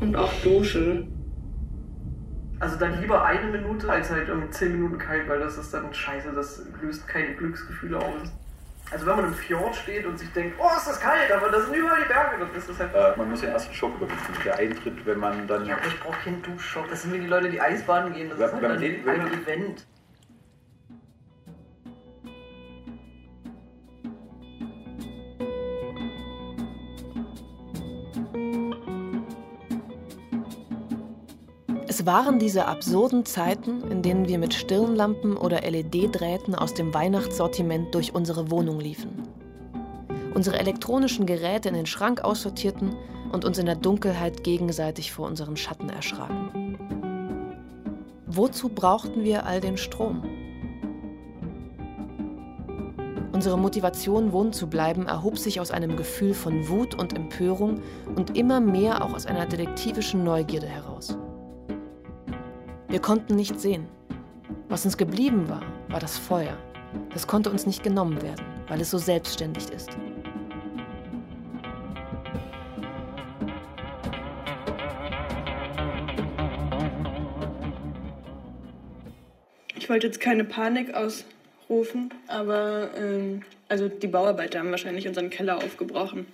Und 0.00 0.16
auch 0.16 0.32
duschen. 0.42 1.08
Also 2.58 2.76
dann 2.76 3.00
lieber 3.00 3.24
eine 3.24 3.46
Minute 3.50 3.90
als 3.90 4.10
halt 4.10 4.30
um 4.30 4.50
zehn 4.50 4.72
Minuten 4.72 4.98
kalt, 4.98 5.28
weil 5.28 5.40
das 5.40 5.58
ist 5.58 5.74
dann 5.74 5.92
scheiße, 5.92 6.32
das 6.32 6.62
löst 6.80 7.06
keine 7.06 7.34
Glücksgefühle 7.34 7.98
aus. 7.98 8.32
Also 8.90 9.04
wenn 9.04 9.16
man 9.16 9.24
im 9.26 9.34
Fjord 9.34 9.74
steht 9.74 10.06
und 10.06 10.16
sich 10.18 10.32
denkt, 10.32 10.56
oh, 10.58 10.68
ist 10.76 10.86
das 10.86 11.00
kalt, 11.00 11.30
aber 11.32 11.50
da 11.50 11.60
sind 11.60 11.74
überall 11.74 12.00
die 12.02 12.08
Berge, 12.08 12.36
dann 12.38 12.54
ist 12.54 12.68
das 12.68 12.78
halt... 12.78 12.94
Äh, 12.94 13.18
man 13.18 13.28
muss 13.30 13.40
den 13.40 13.50
ersten 13.50 13.74
Schock 13.74 13.96
überwinden, 13.96 14.22
der 14.44 14.56
eintritt, 14.58 15.04
wenn 15.04 15.18
man 15.18 15.46
dann... 15.48 15.66
Ja, 15.66 15.76
aber 15.76 15.86
ich 15.88 15.98
brauche 16.00 16.16
keinen 16.22 16.40
Duschschock. 16.42 16.88
Das 16.88 17.02
sind 17.02 17.12
wie 17.12 17.18
die 17.18 17.26
Leute, 17.26 17.48
die 17.50 17.60
Eisbahnen 17.60 18.14
gehen. 18.14 18.30
Das 18.30 18.38
Wenn- 18.38 18.46
ist 18.46 18.52
halt 18.54 18.62
wenn 18.62 18.70
ein, 18.70 18.80
den- 18.80 19.00
ein 19.00 19.06
wenn 19.06 19.18
man- 19.18 19.32
Event. 19.42 19.86
Waren 32.06 32.38
diese 32.38 32.66
absurden 32.66 33.24
Zeiten, 33.24 33.82
in 33.90 34.00
denen 34.00 34.28
wir 34.28 34.38
mit 34.38 34.54
Stirnlampen 34.54 35.36
oder 35.36 35.62
LED-Drähten 35.62 36.54
aus 36.54 36.72
dem 36.72 36.94
Weihnachtssortiment 36.94 37.92
durch 37.96 38.14
unsere 38.14 38.48
Wohnung 38.48 38.78
liefen. 38.78 39.24
Unsere 40.32 40.56
elektronischen 40.56 41.26
Geräte 41.26 41.68
in 41.68 41.74
den 41.74 41.86
Schrank 41.86 42.20
aussortierten 42.20 42.94
und 43.32 43.44
uns 43.44 43.58
in 43.58 43.66
der 43.66 43.74
Dunkelheit 43.74 44.44
gegenseitig 44.44 45.10
vor 45.10 45.26
unseren 45.26 45.56
Schatten 45.56 45.88
erschraken. 45.88 46.78
Wozu 48.28 48.68
brauchten 48.68 49.24
wir 49.24 49.44
all 49.44 49.60
den 49.60 49.76
Strom? 49.76 50.22
Unsere 53.32 53.58
Motivation, 53.58 54.30
wohnen 54.30 54.52
zu 54.52 54.68
bleiben, 54.68 55.06
erhob 55.06 55.38
sich 55.38 55.58
aus 55.58 55.72
einem 55.72 55.96
Gefühl 55.96 56.34
von 56.34 56.68
Wut 56.68 56.94
und 56.94 57.16
Empörung 57.16 57.80
und 58.14 58.36
immer 58.38 58.60
mehr 58.60 59.04
auch 59.04 59.12
aus 59.12 59.26
einer 59.26 59.46
detektivischen 59.46 60.22
Neugierde 60.22 60.68
heraus. 60.68 61.18
Wir 62.96 63.02
konnten 63.02 63.36
nicht 63.36 63.60
sehen. 63.60 63.86
Was 64.70 64.86
uns 64.86 64.96
geblieben 64.96 65.50
war, 65.50 65.60
war 65.88 66.00
das 66.00 66.16
Feuer. 66.16 66.56
Das 67.12 67.26
konnte 67.26 67.50
uns 67.50 67.66
nicht 67.66 67.82
genommen 67.82 68.22
werden, 68.22 68.42
weil 68.68 68.80
es 68.80 68.90
so 68.90 68.96
selbstständig 68.96 69.68
ist. 69.68 69.90
Ich 79.76 79.90
wollte 79.90 80.06
jetzt 80.06 80.20
keine 80.20 80.44
Panik 80.44 80.94
ausrufen, 80.94 82.14
aber 82.28 82.88
ähm, 82.96 83.42
also 83.68 83.88
die 83.88 84.06
Bauarbeiter 84.06 84.60
haben 84.60 84.70
wahrscheinlich 84.70 85.06
unseren 85.06 85.28
Keller 85.28 85.58
aufgebrochen. 85.58 86.24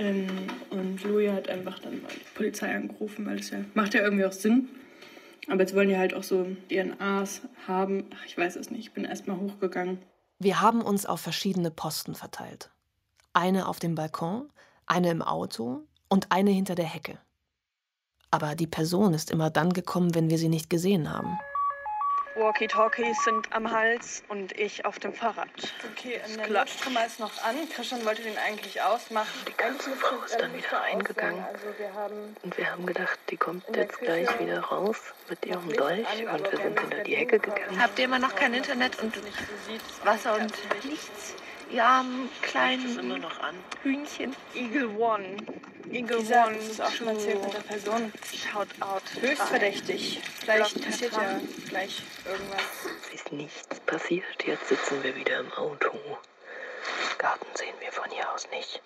Ähm, 0.00 0.26
und 0.70 1.04
Louis 1.04 1.30
hat 1.30 1.48
einfach 1.48 1.78
dann 1.78 2.02
mal 2.02 2.10
die 2.12 2.34
Polizei 2.34 2.74
angerufen, 2.74 3.24
weil 3.24 3.36
das 3.36 3.50
ja 3.50 3.58
macht 3.74 3.94
ja 3.94 4.02
irgendwie 4.02 4.24
auch 4.24 4.32
Sinn. 4.32 4.68
Aber 5.48 5.60
jetzt 5.60 5.74
wollen 5.74 5.88
die 5.88 5.98
halt 5.98 6.14
auch 6.14 6.22
so 6.22 6.46
DNAs 6.70 7.42
haben. 7.66 8.04
Ach, 8.14 8.24
ich 8.24 8.36
weiß 8.36 8.56
es 8.56 8.70
nicht. 8.70 8.80
Ich 8.80 8.92
bin 8.92 9.04
erstmal 9.04 9.38
hochgegangen. 9.38 9.98
Wir 10.38 10.60
haben 10.60 10.82
uns 10.82 11.06
auf 11.06 11.20
verschiedene 11.20 11.70
Posten 11.70 12.14
verteilt. 12.14 12.70
Eine 13.32 13.68
auf 13.68 13.78
dem 13.78 13.94
Balkon, 13.94 14.48
eine 14.86 15.10
im 15.10 15.22
Auto 15.22 15.82
und 16.08 16.30
eine 16.30 16.50
hinter 16.50 16.74
der 16.74 16.86
Hecke. 16.86 17.18
Aber 18.30 18.54
die 18.54 18.66
Person 18.66 19.14
ist 19.14 19.30
immer 19.30 19.50
dann 19.50 19.72
gekommen, 19.72 20.14
wenn 20.14 20.30
wir 20.30 20.38
sie 20.38 20.48
nicht 20.48 20.70
gesehen 20.70 21.12
haben. 21.12 21.38
Walkie-Talkies 22.34 23.16
sind 23.24 23.52
am 23.52 23.70
Hals 23.70 24.22
und 24.28 24.58
ich 24.58 24.84
auf 24.84 24.98
dem 24.98 25.12
Fahrrad. 25.12 25.48
Okay, 25.92 26.20
der 26.36 26.48
Notstrom 26.48 26.96
ist 27.06 27.20
noch 27.20 27.42
an. 27.44 27.56
Christian 27.74 28.04
wollte 28.04 28.22
den 28.22 28.36
eigentlich 28.38 28.80
ausmachen. 28.80 29.28
Die 29.46 29.56
ganze 29.56 29.90
Frau 29.90 30.16
ist 30.24 30.40
dann 30.40 30.54
wieder 30.56 30.72
reingegangen. 30.72 31.44
Also 31.44 31.66
wir 31.78 31.92
haben 31.94 32.36
Und 32.42 32.56
wir 32.56 32.70
haben 32.70 32.86
gedacht, 32.86 33.18
die 33.30 33.36
kommt 33.36 33.64
jetzt 33.76 33.98
gleich 33.98 34.28
wieder 34.40 34.60
raus 34.60 34.96
mit 35.28 35.44
ihrem 35.44 35.72
Dolch 35.72 36.06
und 36.32 36.52
wir 36.52 36.58
sind 36.58 36.80
hinter 36.80 37.04
die 37.04 37.16
Hecke 37.16 37.38
gegangen. 37.38 37.80
Habt 37.80 37.98
ihr 37.98 38.06
immer 38.06 38.18
noch 38.18 38.34
kein 38.34 38.54
Internet 38.54 38.98
und 39.02 39.14
Wasser 40.04 40.34
und 40.34 40.52
nichts? 40.84 41.34
Ihr 41.72 41.84
armen 41.84 42.28
kleinen 42.42 42.98
immer 42.98 43.18
noch 43.18 43.40
an. 43.40 43.54
Hühnchen. 43.82 44.36
Eagle 44.54 44.88
One. 44.98 45.36
Eagle 45.90 46.18
Dieser, 46.18 46.46
One 46.46 46.56
das 46.56 46.68
ist 46.68 46.80
auch 46.82 46.90
schon 46.90 47.08
erzählt 47.08 47.42
mit 47.42 47.54
der 47.54 47.60
Person. 47.60 48.12
Shout 48.30 48.68
out. 48.80 49.02
Höchst 49.20 49.42
verdächtig. 49.44 50.20
Vielleicht 50.40 50.74
Block 50.74 50.86
passiert 50.86 51.12
ja 51.14 51.40
gleich 51.68 52.02
irgendwas. 52.26 53.12
Ist 53.14 53.32
nichts 53.32 53.80
passiert. 53.80 54.44
Jetzt 54.44 54.68
sitzen 54.68 55.02
wir 55.02 55.16
wieder 55.16 55.40
im 55.40 55.50
Auto. 55.54 55.98
Garten 57.16 57.46
sehen 57.54 57.74
wir 57.80 57.90
von 57.90 58.10
hier 58.10 58.30
aus 58.32 58.46
nicht. 58.50 58.82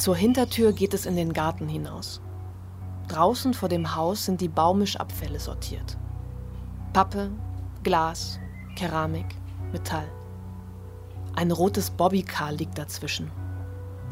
Zur 0.00 0.16
Hintertür 0.16 0.72
geht 0.72 0.94
es 0.94 1.04
in 1.04 1.14
den 1.14 1.34
Garten 1.34 1.68
hinaus. 1.68 2.22
Draußen 3.08 3.52
vor 3.52 3.68
dem 3.68 3.94
Haus 3.94 4.24
sind 4.24 4.40
die 4.40 4.48
Baumischabfälle 4.48 5.38
sortiert. 5.38 5.98
Pappe, 6.94 7.30
Glas, 7.82 8.40
Keramik, 8.76 9.26
Metall. 9.72 10.08
Ein 11.36 11.50
rotes 11.50 11.90
Bobbycar 11.90 12.50
liegt 12.52 12.78
dazwischen. 12.78 13.30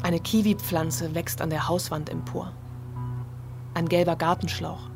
Eine 0.03 0.19
Kiwi-Pflanze 0.19 1.15
wächst 1.15 1.41
an 1.41 1.49
der 1.49 1.67
Hauswand 1.67 2.11
empor. 2.11 2.53
Ein 3.73 3.89
gelber 3.89 4.15
Gartenschlauch. 4.15 4.91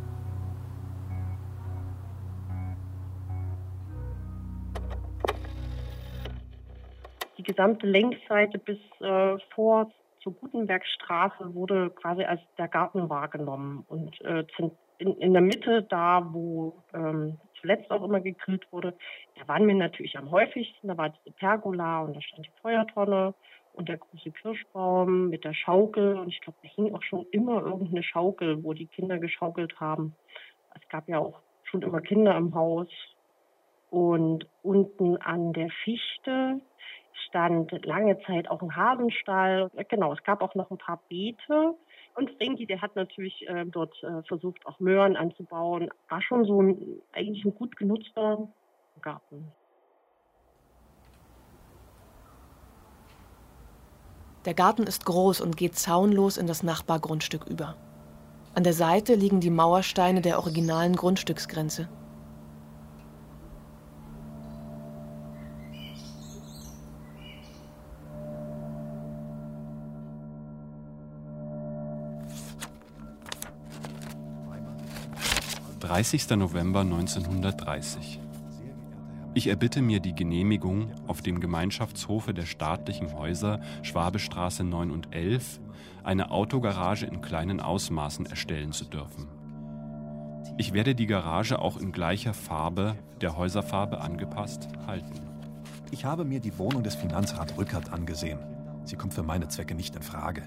Die 7.39 7.43
gesamte 7.43 7.87
Längsseite 7.87 8.59
bis 8.59 8.77
äh, 8.99 9.37
vor 9.55 9.89
zur 10.23 10.33
Gutenbergstraße 10.33 11.53
wurde 11.53 11.89
quasi 11.91 12.23
als 12.23 12.41
der 12.57 12.67
Garten 12.67 13.09
wahrgenommen. 13.09 13.85
Und 13.87 14.19
äh, 14.21 14.45
in, 14.97 15.17
in 15.17 15.33
der 15.33 15.41
Mitte, 15.41 15.83
da 15.83 16.27
wo 16.31 16.81
ähm, 16.93 17.37
zuletzt 17.59 17.91
auch 17.91 18.03
immer 18.03 18.21
gegrillt 18.21 18.65
wurde, 18.71 18.95
da 19.35 19.47
waren 19.47 19.67
wir 19.67 19.75
natürlich 19.75 20.17
am 20.17 20.31
häufigsten. 20.31 20.87
Da 20.87 20.97
war 20.97 21.09
diese 21.09 21.35
Pergola 21.35 22.01
und 22.01 22.15
da 22.15 22.21
stand 22.21 22.45
die 22.45 22.61
Feuertonne 22.61 23.33
und 23.73 23.89
der 23.89 23.97
große 23.97 24.31
Kirschbaum 24.31 25.29
mit 25.29 25.43
der 25.43 25.53
Schaukel. 25.53 26.17
Und 26.17 26.29
ich 26.29 26.39
glaube, 26.41 26.57
da 26.61 26.69
hing 26.69 26.93
auch 26.95 27.03
schon 27.03 27.25
immer 27.31 27.61
irgendeine 27.61 28.03
Schaukel, 28.03 28.63
wo 28.63 28.73
die 28.73 28.87
Kinder 28.87 29.19
geschaukelt 29.19 29.79
haben. 29.79 30.15
Es 30.75 30.87
gab 30.89 31.07
ja 31.09 31.19
auch 31.19 31.39
schon 31.63 31.81
immer 31.81 32.01
Kinder 32.01 32.35
im 32.37 32.53
Haus. 32.55 32.87
Und 33.89 34.47
unten 34.63 35.17
an 35.17 35.53
der 35.53 35.69
Fichte 35.83 36.59
stand 37.27 37.71
lange 37.85 38.19
Zeit 38.21 38.49
auch 38.49 38.61
ein 38.61 38.75
Hasenstall. 38.75 39.69
Genau, 39.89 40.13
es 40.13 40.23
gab 40.23 40.41
auch 40.41 40.55
noch 40.55 40.69
ein 40.71 40.77
paar 40.77 40.99
Beete. 41.09 41.75
Und 42.15 42.31
Frankie, 42.37 42.65
der 42.65 42.81
hat 42.81 42.95
natürlich 42.95 43.47
äh, 43.47 43.65
dort 43.65 43.95
äh, 44.03 44.21
versucht, 44.27 44.65
auch 44.65 44.79
Möhren 44.79 45.15
anzubauen. 45.15 45.89
War 46.09 46.21
schon 46.21 46.45
so 46.45 46.61
ein, 46.61 47.01
eigentlich 47.11 47.43
ein 47.43 47.55
gut 47.55 47.75
genutzter 47.75 48.47
Garten. 49.01 49.51
Der 54.45 54.53
Garten 54.53 54.83
ist 54.83 55.05
groß 55.05 55.41
und 55.41 55.57
geht 55.57 55.75
zaunlos 55.75 56.37
in 56.37 56.47
das 56.47 56.63
Nachbargrundstück 56.63 57.45
über. 57.47 57.75
An 58.53 58.63
der 58.63 58.73
Seite 58.73 59.15
liegen 59.15 59.39
die 59.39 59.49
Mauersteine 59.49 60.21
der 60.21 60.37
originalen 60.37 60.95
Grundstücksgrenze.– 60.95 61.89
30. 75.93 76.27
November 76.37 76.79
1930. 76.79 78.19
Ich 79.35 79.45
erbitte 79.45 79.83
mir 79.83 79.99
die 79.99 80.15
Genehmigung, 80.15 80.89
auf 81.05 81.21
dem 81.21 81.39
Gemeinschaftshofe 81.39 82.33
der 82.33 82.47
staatlichen 82.47 83.13
Häuser 83.13 83.61
Schwabestraße 83.83 84.63
9 84.63 84.89
und 84.89 85.13
11 85.13 85.59
eine 86.03 86.31
Autogarage 86.31 87.05
in 87.05 87.21
kleinen 87.21 87.59
Ausmaßen 87.59 88.25
erstellen 88.25 88.71
zu 88.71 88.85
dürfen. 88.85 89.27
Ich 90.57 90.73
werde 90.73 90.95
die 90.95 91.05
Garage 91.05 91.59
auch 91.59 91.77
in 91.77 91.91
gleicher 91.91 92.33
Farbe, 92.33 92.95
der 93.21 93.37
Häuserfarbe 93.37 94.01
angepasst, 94.01 94.69
halten. 94.87 95.21
Ich 95.91 96.05
habe 96.05 96.25
mir 96.25 96.39
die 96.39 96.57
Wohnung 96.57 96.81
des 96.81 96.95
Finanzrat 96.95 97.55
Rückert 97.55 97.93
angesehen. 97.93 98.39
Sie 98.83 98.95
kommt 98.95 99.13
für 99.13 99.21
meine 99.21 99.47
Zwecke 99.47 99.75
nicht 99.75 99.95
in 99.95 100.01
Frage. 100.01 100.41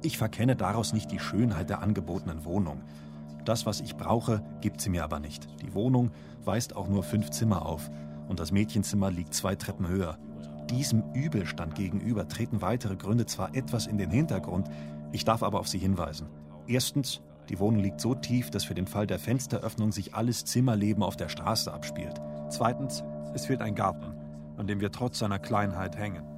Ich 0.00 0.16
verkenne 0.16 0.54
daraus 0.54 0.92
nicht 0.92 1.10
die 1.10 1.18
Schönheit 1.18 1.70
der 1.70 1.82
angebotenen 1.82 2.44
Wohnung. 2.44 2.82
Das, 3.44 3.66
was 3.66 3.80
ich 3.80 3.96
brauche, 3.96 4.42
gibt 4.60 4.80
sie 4.80 4.90
mir 4.90 5.04
aber 5.04 5.20
nicht. 5.20 5.46
Die 5.62 5.74
Wohnung 5.74 6.10
weist 6.44 6.76
auch 6.76 6.88
nur 6.88 7.02
fünf 7.02 7.30
Zimmer 7.30 7.66
auf 7.66 7.90
und 8.28 8.40
das 8.40 8.52
Mädchenzimmer 8.52 9.10
liegt 9.10 9.34
zwei 9.34 9.56
Treppen 9.56 9.88
höher. 9.88 10.18
Diesem 10.70 11.02
Übelstand 11.12 11.74
gegenüber 11.74 12.28
treten 12.28 12.62
weitere 12.62 12.96
Gründe 12.96 13.26
zwar 13.26 13.54
etwas 13.54 13.86
in 13.86 13.98
den 13.98 14.10
Hintergrund, 14.10 14.70
ich 15.10 15.24
darf 15.24 15.42
aber 15.42 15.60
auf 15.60 15.68
sie 15.68 15.78
hinweisen. 15.78 16.28
Erstens, 16.66 17.20
die 17.48 17.58
Wohnung 17.58 17.82
liegt 17.82 18.00
so 18.00 18.14
tief, 18.14 18.50
dass 18.50 18.64
für 18.64 18.74
den 18.74 18.86
Fall 18.86 19.06
der 19.06 19.18
Fensteröffnung 19.18 19.92
sich 19.92 20.14
alles 20.14 20.44
Zimmerleben 20.44 21.02
auf 21.02 21.16
der 21.16 21.28
Straße 21.28 21.72
abspielt. 21.72 22.20
Zweitens, 22.48 23.02
es 23.34 23.46
fehlt 23.46 23.60
ein 23.60 23.74
Garten, 23.74 24.14
an 24.56 24.66
dem 24.66 24.80
wir 24.80 24.92
trotz 24.92 25.18
seiner 25.18 25.38
Kleinheit 25.38 25.98
hängen. 25.98 26.31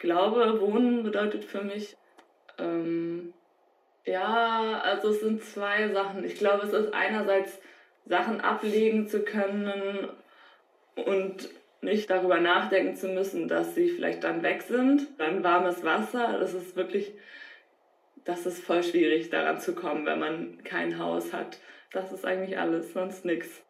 Glaube, 0.00 0.60
Wohnen 0.60 1.04
bedeutet 1.04 1.44
für 1.44 1.62
mich, 1.62 1.96
ähm, 2.58 3.32
ja, 4.04 4.80
also 4.82 5.10
es 5.10 5.20
sind 5.20 5.42
zwei 5.42 5.88
Sachen. 5.88 6.24
Ich 6.24 6.34
glaube, 6.36 6.66
es 6.66 6.72
ist 6.72 6.92
einerseits 6.92 7.60
Sachen 8.06 8.40
ablegen 8.40 9.06
zu 9.06 9.20
können 9.22 10.08
und 10.96 11.48
nicht 11.82 12.10
darüber 12.10 12.40
nachdenken 12.40 12.96
zu 12.96 13.08
müssen, 13.08 13.48
dass 13.48 13.74
sie 13.74 13.88
vielleicht 13.88 14.24
dann 14.24 14.42
weg 14.42 14.62
sind. 14.62 15.06
Dann 15.18 15.44
warmes 15.44 15.84
Wasser, 15.84 16.38
das 16.38 16.54
ist 16.54 16.76
wirklich, 16.76 17.12
das 18.24 18.46
ist 18.46 18.62
voll 18.62 18.82
schwierig 18.82 19.30
daran 19.30 19.60
zu 19.60 19.74
kommen, 19.74 20.06
wenn 20.06 20.18
man 20.18 20.64
kein 20.64 20.98
Haus 20.98 21.32
hat. 21.32 21.58
Das 21.92 22.12
ist 22.12 22.24
eigentlich 22.24 22.58
alles, 22.58 22.92
sonst 22.92 23.24
nichts. 23.24 23.62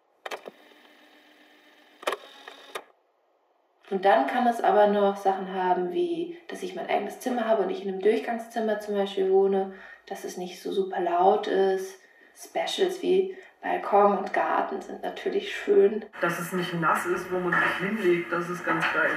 Und 3.90 4.04
dann 4.04 4.28
kann 4.28 4.46
es 4.46 4.62
aber 4.62 4.86
noch 4.86 5.16
Sachen 5.16 5.52
haben, 5.52 5.92
wie, 5.92 6.38
dass 6.48 6.62
ich 6.62 6.76
mein 6.76 6.88
eigenes 6.88 7.18
Zimmer 7.18 7.46
habe 7.46 7.64
und 7.64 7.70
ich 7.70 7.84
in 7.84 7.90
einem 7.90 8.00
Durchgangszimmer 8.00 8.78
zum 8.78 8.94
Beispiel 8.94 9.30
wohne, 9.30 9.72
dass 10.06 10.24
es 10.24 10.36
nicht 10.36 10.62
so 10.62 10.70
super 10.70 11.00
laut 11.00 11.48
ist. 11.48 11.98
Specials 12.36 13.02
wie 13.02 13.36
Balkon 13.60 14.16
und 14.16 14.32
Garten 14.32 14.80
sind 14.80 15.02
natürlich 15.02 15.54
schön. 15.54 16.04
Dass 16.20 16.38
es 16.38 16.52
nicht 16.52 16.72
nass 16.80 17.04
ist, 17.06 17.30
wo 17.32 17.38
man 17.38 17.52
sich 17.52 17.88
hinlegt, 17.88 18.32
das 18.32 18.48
ist 18.48 18.64
ganz 18.64 18.84
geil. 18.94 19.10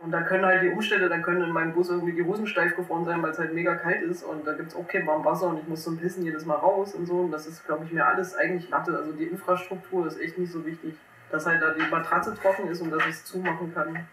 Und 0.00 0.10
da 0.10 0.22
können 0.22 0.44
halt 0.44 0.62
die 0.62 0.68
Umstände, 0.68 1.08
da 1.08 1.18
können 1.18 1.42
in 1.42 1.50
meinem 1.50 1.72
Bus 1.72 1.88
irgendwie 1.88 2.12
die 2.12 2.22
Hosen 2.22 2.46
steif 2.46 2.76
gefroren 2.76 3.06
sein, 3.06 3.22
weil 3.22 3.30
es 3.30 3.38
halt 3.38 3.54
mega 3.54 3.74
kalt 3.76 4.02
ist 4.02 4.24
und 4.24 4.46
da 4.46 4.52
gibt 4.52 4.68
es 4.68 4.76
auch 4.76 4.86
kein 4.86 5.06
warmes 5.06 5.24
Wasser 5.24 5.48
und 5.48 5.60
ich 5.60 5.66
muss 5.66 5.84
zum 5.84 5.98
Pissen 5.98 6.24
jedes 6.24 6.44
Mal 6.44 6.56
raus 6.56 6.94
und 6.94 7.06
so. 7.06 7.20
Und 7.20 7.30
das 7.30 7.46
ist, 7.46 7.64
glaube 7.64 7.84
ich, 7.84 7.92
mir 7.92 8.04
alles 8.04 8.36
eigentlich 8.36 8.68
Latte. 8.68 8.94
Also 8.94 9.12
die 9.12 9.24
Infrastruktur 9.24 10.06
ist 10.06 10.20
echt 10.20 10.36
nicht 10.36 10.52
so 10.52 10.66
wichtig. 10.66 10.94
Dass 11.30 11.46
halt 11.46 11.62
da 11.62 11.72
die 11.72 11.90
Matratze 11.90 12.34
trocken 12.34 12.68
ist 12.68 12.82
und 12.82 12.90
dass 12.90 13.02
ich 13.04 13.14
es 13.14 13.24
zumachen 13.24 13.72
kann. 13.72 14.06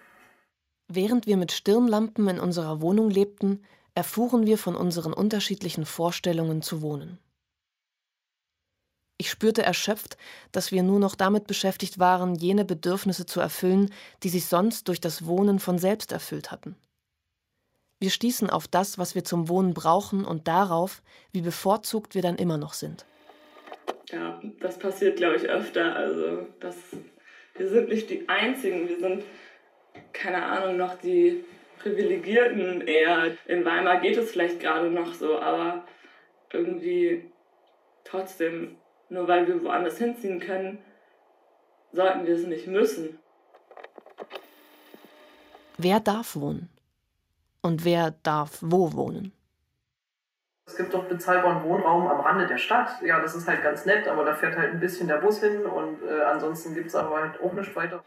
Während 0.88 1.28
wir 1.28 1.38
mit 1.38 1.52
Stirnlampen 1.52 2.28
in 2.28 2.40
unserer 2.40 2.82
Wohnung 2.82 3.10
lebten, 3.10 3.64
erfuhren 3.96 4.46
wir 4.46 4.58
von 4.58 4.76
unseren 4.76 5.14
unterschiedlichen 5.14 5.86
Vorstellungen 5.86 6.62
zu 6.62 6.82
wohnen. 6.82 7.20
Ich 9.18 9.30
spürte 9.30 9.64
erschöpft, 9.64 10.18
dass 10.52 10.72
wir 10.72 10.84
nur 10.84 11.00
noch 11.00 11.16
damit 11.16 11.48
beschäftigt 11.48 12.00
waren, 12.00 12.36
jene 12.36 12.66
Bedürfnisse 12.66 13.26
zu 13.26 13.40
erfüllen, 13.40 13.92
die 14.24 14.30
sich 14.30 14.48
sonst 14.48 14.88
durch 14.88 15.00
das 15.00 15.26
Wohnen 15.26 15.60
von 15.60 15.78
selbst 15.78 16.12
erfüllt 16.12 16.52
hatten. 16.52 16.76
Wir 18.00 18.10
stießen 18.10 18.50
auf 18.50 18.68
das, 18.68 18.98
was 18.98 19.16
wir 19.16 19.24
zum 19.24 19.48
Wohnen 19.48 19.74
brauchen 19.74 20.26
und 20.26 20.50
darauf, 20.50 21.02
wie 21.32 21.42
bevorzugt 21.42 22.16
wir 22.16 22.22
dann 22.22 22.36
immer 22.36 22.58
noch 22.58 22.74
sind. 22.74 23.06
Ja, 24.12 24.42
das 24.60 24.78
passiert, 24.78 25.16
glaube 25.16 25.38
ich, 25.38 25.44
öfter. 25.44 25.96
Also, 25.96 26.48
das, 26.60 26.76
wir 27.56 27.70
sind 27.70 27.88
nicht 27.88 28.10
die 28.10 28.28
Einzigen. 28.28 28.90
Wir 28.90 29.00
sind, 29.00 29.24
keine 30.12 30.44
Ahnung, 30.44 30.78
noch 30.78 30.96
die 31.00 31.44
Privilegierten 31.80 32.82
eher. 32.82 33.38
In 33.46 33.66
Weimar 33.66 34.00
geht 34.00 34.18
es 34.18 34.32
vielleicht 34.32 34.60
gerade 34.60 34.90
noch 34.90 35.14
so, 35.14 35.40
aber 35.40 35.84
irgendwie 36.52 37.30
trotzdem, 38.04 38.78
nur 39.10 39.28
weil 39.28 39.48
wir 39.48 39.64
woanders 39.64 39.98
hinziehen 39.98 40.40
können, 40.40 40.80
sollten 41.92 42.26
wir 42.26 42.36
es 42.36 42.46
nicht 42.46 42.68
müssen. 42.68 43.20
Wer 45.78 46.00
darf 46.00 46.36
wohnen? 46.36 46.70
Und 47.62 47.86
wer 47.86 48.14
darf 48.24 48.60
wo 48.62 48.94
wohnen? 48.94 49.32
Es 50.66 50.78
gibt 50.78 50.94
doch 50.94 51.06
bezahlbaren 51.06 51.64
Wohnraum 51.64 52.08
am 52.08 52.22
Rande 52.22 52.48
der 52.48 52.58
Stadt. 52.58 53.02
Ja, 53.02 53.20
das 53.20 53.36
ist 53.36 53.48
halt 53.48 53.62
ganz 53.64 53.86
nett, 53.86 54.08
aber 54.08 54.24
da 54.24 54.34
fährt 54.34 54.58
halt 54.58 54.72
ein 54.72 54.80
bisschen 54.80 55.08
der 55.08 55.18
Bus 55.18 55.40
hin 55.40 55.66
und 55.66 56.02
äh, 56.04 56.22
ansonsten 56.24 56.74
gibt 56.74 56.88
es 56.88 56.96
aber 56.96 57.22
halt 57.22 57.42
auch 57.42 57.54
nichts 57.54 57.76
weiter. 57.76 58.04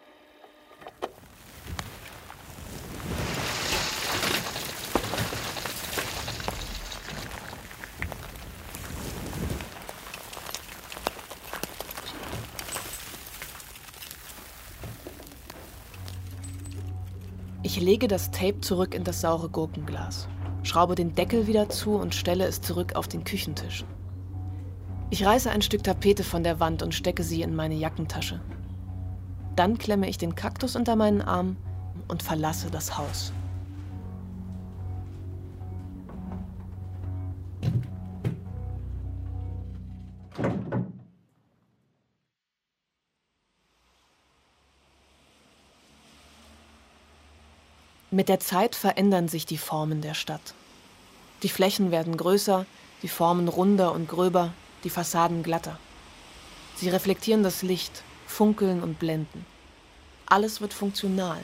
Ich 17.66 17.80
lege 17.80 18.06
das 18.06 18.30
Tape 18.30 18.60
zurück 18.60 18.94
in 18.94 19.02
das 19.02 19.20
saure 19.20 19.48
Gurkenglas, 19.48 20.28
schraube 20.62 20.94
den 20.94 21.16
Deckel 21.16 21.48
wieder 21.48 21.68
zu 21.68 21.96
und 21.96 22.14
stelle 22.14 22.44
es 22.46 22.60
zurück 22.60 22.94
auf 22.94 23.08
den 23.08 23.24
Küchentisch. 23.24 23.84
Ich 25.10 25.26
reiße 25.26 25.50
ein 25.50 25.62
Stück 25.62 25.82
Tapete 25.82 26.22
von 26.22 26.44
der 26.44 26.60
Wand 26.60 26.84
und 26.84 26.94
stecke 26.94 27.24
sie 27.24 27.42
in 27.42 27.56
meine 27.56 27.74
Jackentasche. 27.74 28.40
Dann 29.56 29.78
klemme 29.78 30.08
ich 30.08 30.16
den 30.16 30.36
Kaktus 30.36 30.76
unter 30.76 30.94
meinen 30.94 31.20
Arm 31.20 31.56
und 32.06 32.22
verlasse 32.22 32.70
das 32.70 32.96
Haus. 32.96 33.32
Mit 48.16 48.30
der 48.30 48.40
Zeit 48.40 48.74
verändern 48.74 49.28
sich 49.28 49.44
die 49.44 49.58
Formen 49.58 50.00
der 50.00 50.14
Stadt. 50.14 50.54
Die 51.42 51.50
Flächen 51.50 51.90
werden 51.90 52.16
größer, 52.16 52.64
die 53.02 53.08
Formen 53.08 53.46
runder 53.46 53.92
und 53.92 54.08
gröber, 54.08 54.54
die 54.84 54.88
Fassaden 54.88 55.42
glatter. 55.42 55.78
Sie 56.76 56.88
reflektieren 56.88 57.42
das 57.42 57.60
Licht, 57.60 58.02
funkeln 58.26 58.82
und 58.82 58.98
blenden. 58.98 59.44
Alles 60.24 60.62
wird 60.62 60.72
funktional. 60.72 61.42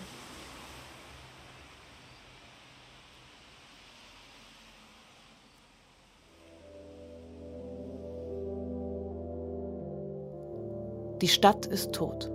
Die 11.21 11.29
Stadt 11.29 11.67
ist 11.67 11.93
tot. 11.93 12.31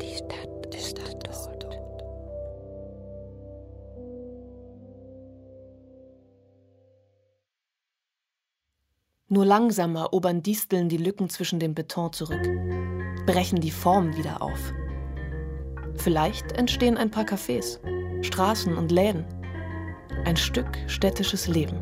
Die 0.00 0.14
Stadt 0.14 0.49
Nur 9.40 9.46
langsam 9.46 9.96
erobern 9.96 10.42
Disteln 10.42 10.90
die 10.90 10.98
Lücken 10.98 11.30
zwischen 11.30 11.60
dem 11.60 11.72
Beton 11.72 12.12
zurück, 12.12 12.46
brechen 13.24 13.58
die 13.58 13.70
Form 13.70 14.14
wieder 14.14 14.42
auf. 14.42 14.74
Vielleicht 15.94 16.52
entstehen 16.52 16.98
ein 16.98 17.10
paar 17.10 17.24
Cafés, 17.24 17.78
Straßen 18.22 18.76
und 18.76 18.92
Läden. 18.92 19.24
Ein 20.26 20.36
Stück 20.36 20.66
städtisches 20.88 21.46
Leben. 21.46 21.80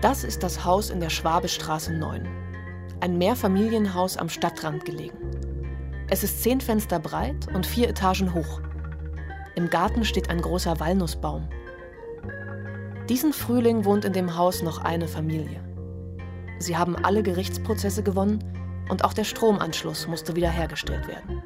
Das 0.00 0.24
ist 0.24 0.42
das 0.42 0.64
Haus 0.64 0.88
in 0.88 1.00
der 1.00 1.10
Schwabestraße 1.10 1.92
9. 1.92 2.26
Ein 3.00 3.18
Mehrfamilienhaus 3.18 4.16
am 4.16 4.30
Stadtrand 4.30 4.86
gelegen. 4.86 5.18
Es 6.08 6.24
ist 6.24 6.42
zehn 6.42 6.62
Fenster 6.62 7.00
breit 7.00 7.48
und 7.52 7.66
vier 7.66 7.90
Etagen 7.90 8.32
hoch. 8.32 8.62
Im 9.56 9.68
Garten 9.68 10.06
steht 10.06 10.30
ein 10.30 10.40
großer 10.40 10.80
Walnussbaum. 10.80 11.50
Diesen 13.12 13.34
Frühling 13.34 13.84
wohnt 13.84 14.06
in 14.06 14.14
dem 14.14 14.38
Haus 14.38 14.62
noch 14.62 14.78
eine 14.78 15.06
Familie. 15.06 15.62
Sie 16.58 16.78
haben 16.78 16.96
alle 16.96 17.22
Gerichtsprozesse 17.22 18.02
gewonnen 18.02 18.42
und 18.88 19.04
auch 19.04 19.12
der 19.12 19.24
Stromanschluss 19.24 20.08
musste 20.08 20.34
wiederhergestellt 20.34 21.06
werden. 21.06 21.42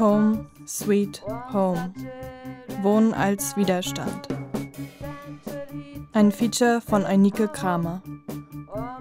Home, 0.00 0.46
Sweet 0.66 1.22
Home. 1.52 1.92
Wohnen 2.80 3.12
als 3.12 3.58
Widerstand. 3.58 4.28
Ein 6.14 6.32
Feature 6.32 6.80
von 6.80 7.04
Einike 7.04 7.48
Kramer. 7.48 8.02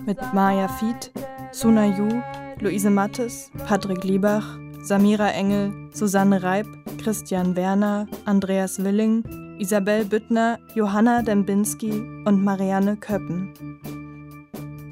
Mit 0.06 0.18
Maya 0.34 0.68
Fied, 0.68 1.14
Suna 1.54 1.86
Yu, 1.86 2.22
Luise 2.60 2.90
Mattes, 2.90 3.52
Patrick 3.66 4.04
Liebach, 4.04 4.58
Samira 4.88 5.32
Engel, 5.34 5.74
Susanne 5.92 6.42
Reib, 6.42 6.66
Christian 6.98 7.58
Werner, 7.58 8.08
Andreas 8.24 8.82
Willing, 8.82 9.22
Isabel 9.60 10.06
Büttner, 10.06 10.60
Johanna 10.76 11.24
Dembinski 11.24 11.92
und 12.24 12.42
Marianne 12.42 12.96
Köppen. 12.96 13.54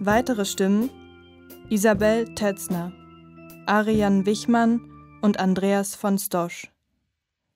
Weitere 0.01 0.43
Stimmen 0.43 0.89
Isabel 1.69 2.25
Tetzner, 2.35 2.91
Arian 3.67 4.25
Wichmann 4.25 4.81
und 5.21 5.39
Andreas 5.39 5.95
von 5.95 6.17
Stosch. 6.17 6.69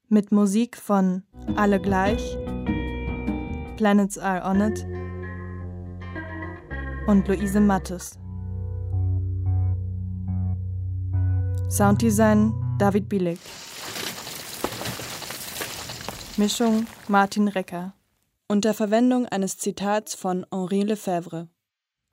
Mit 0.07 0.31
Musik 0.31 0.77
von 0.77 1.23
Alle 1.57 1.81
gleich, 1.81 2.37
Planets 3.75 4.17
Are 4.17 4.49
On 4.49 4.61
It 4.61 4.85
und 7.05 7.27
Luise 7.27 7.59
Mattes. 7.59 8.18
Sounddesign 11.69 12.51
David 12.79 13.09
Billig. 13.09 13.39
Mischung 16.35 16.87
Martin 17.07 17.47
Recker. 17.47 17.93
Unter 18.47 18.73
Verwendung 18.73 19.27
eines 19.27 19.59
Zitats 19.59 20.15
von 20.15 20.47
Henri 20.51 20.81
Lefebvre. 20.81 21.47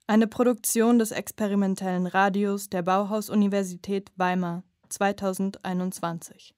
Eine 0.07 0.27
Produktion 0.27 0.99
des 0.99 1.11
experimentellen 1.11 2.07
Radios 2.07 2.69
der 2.69 2.83
Bauhaus-Universität 2.83 4.13
Weimar 4.17 4.63
2021. 4.91 6.56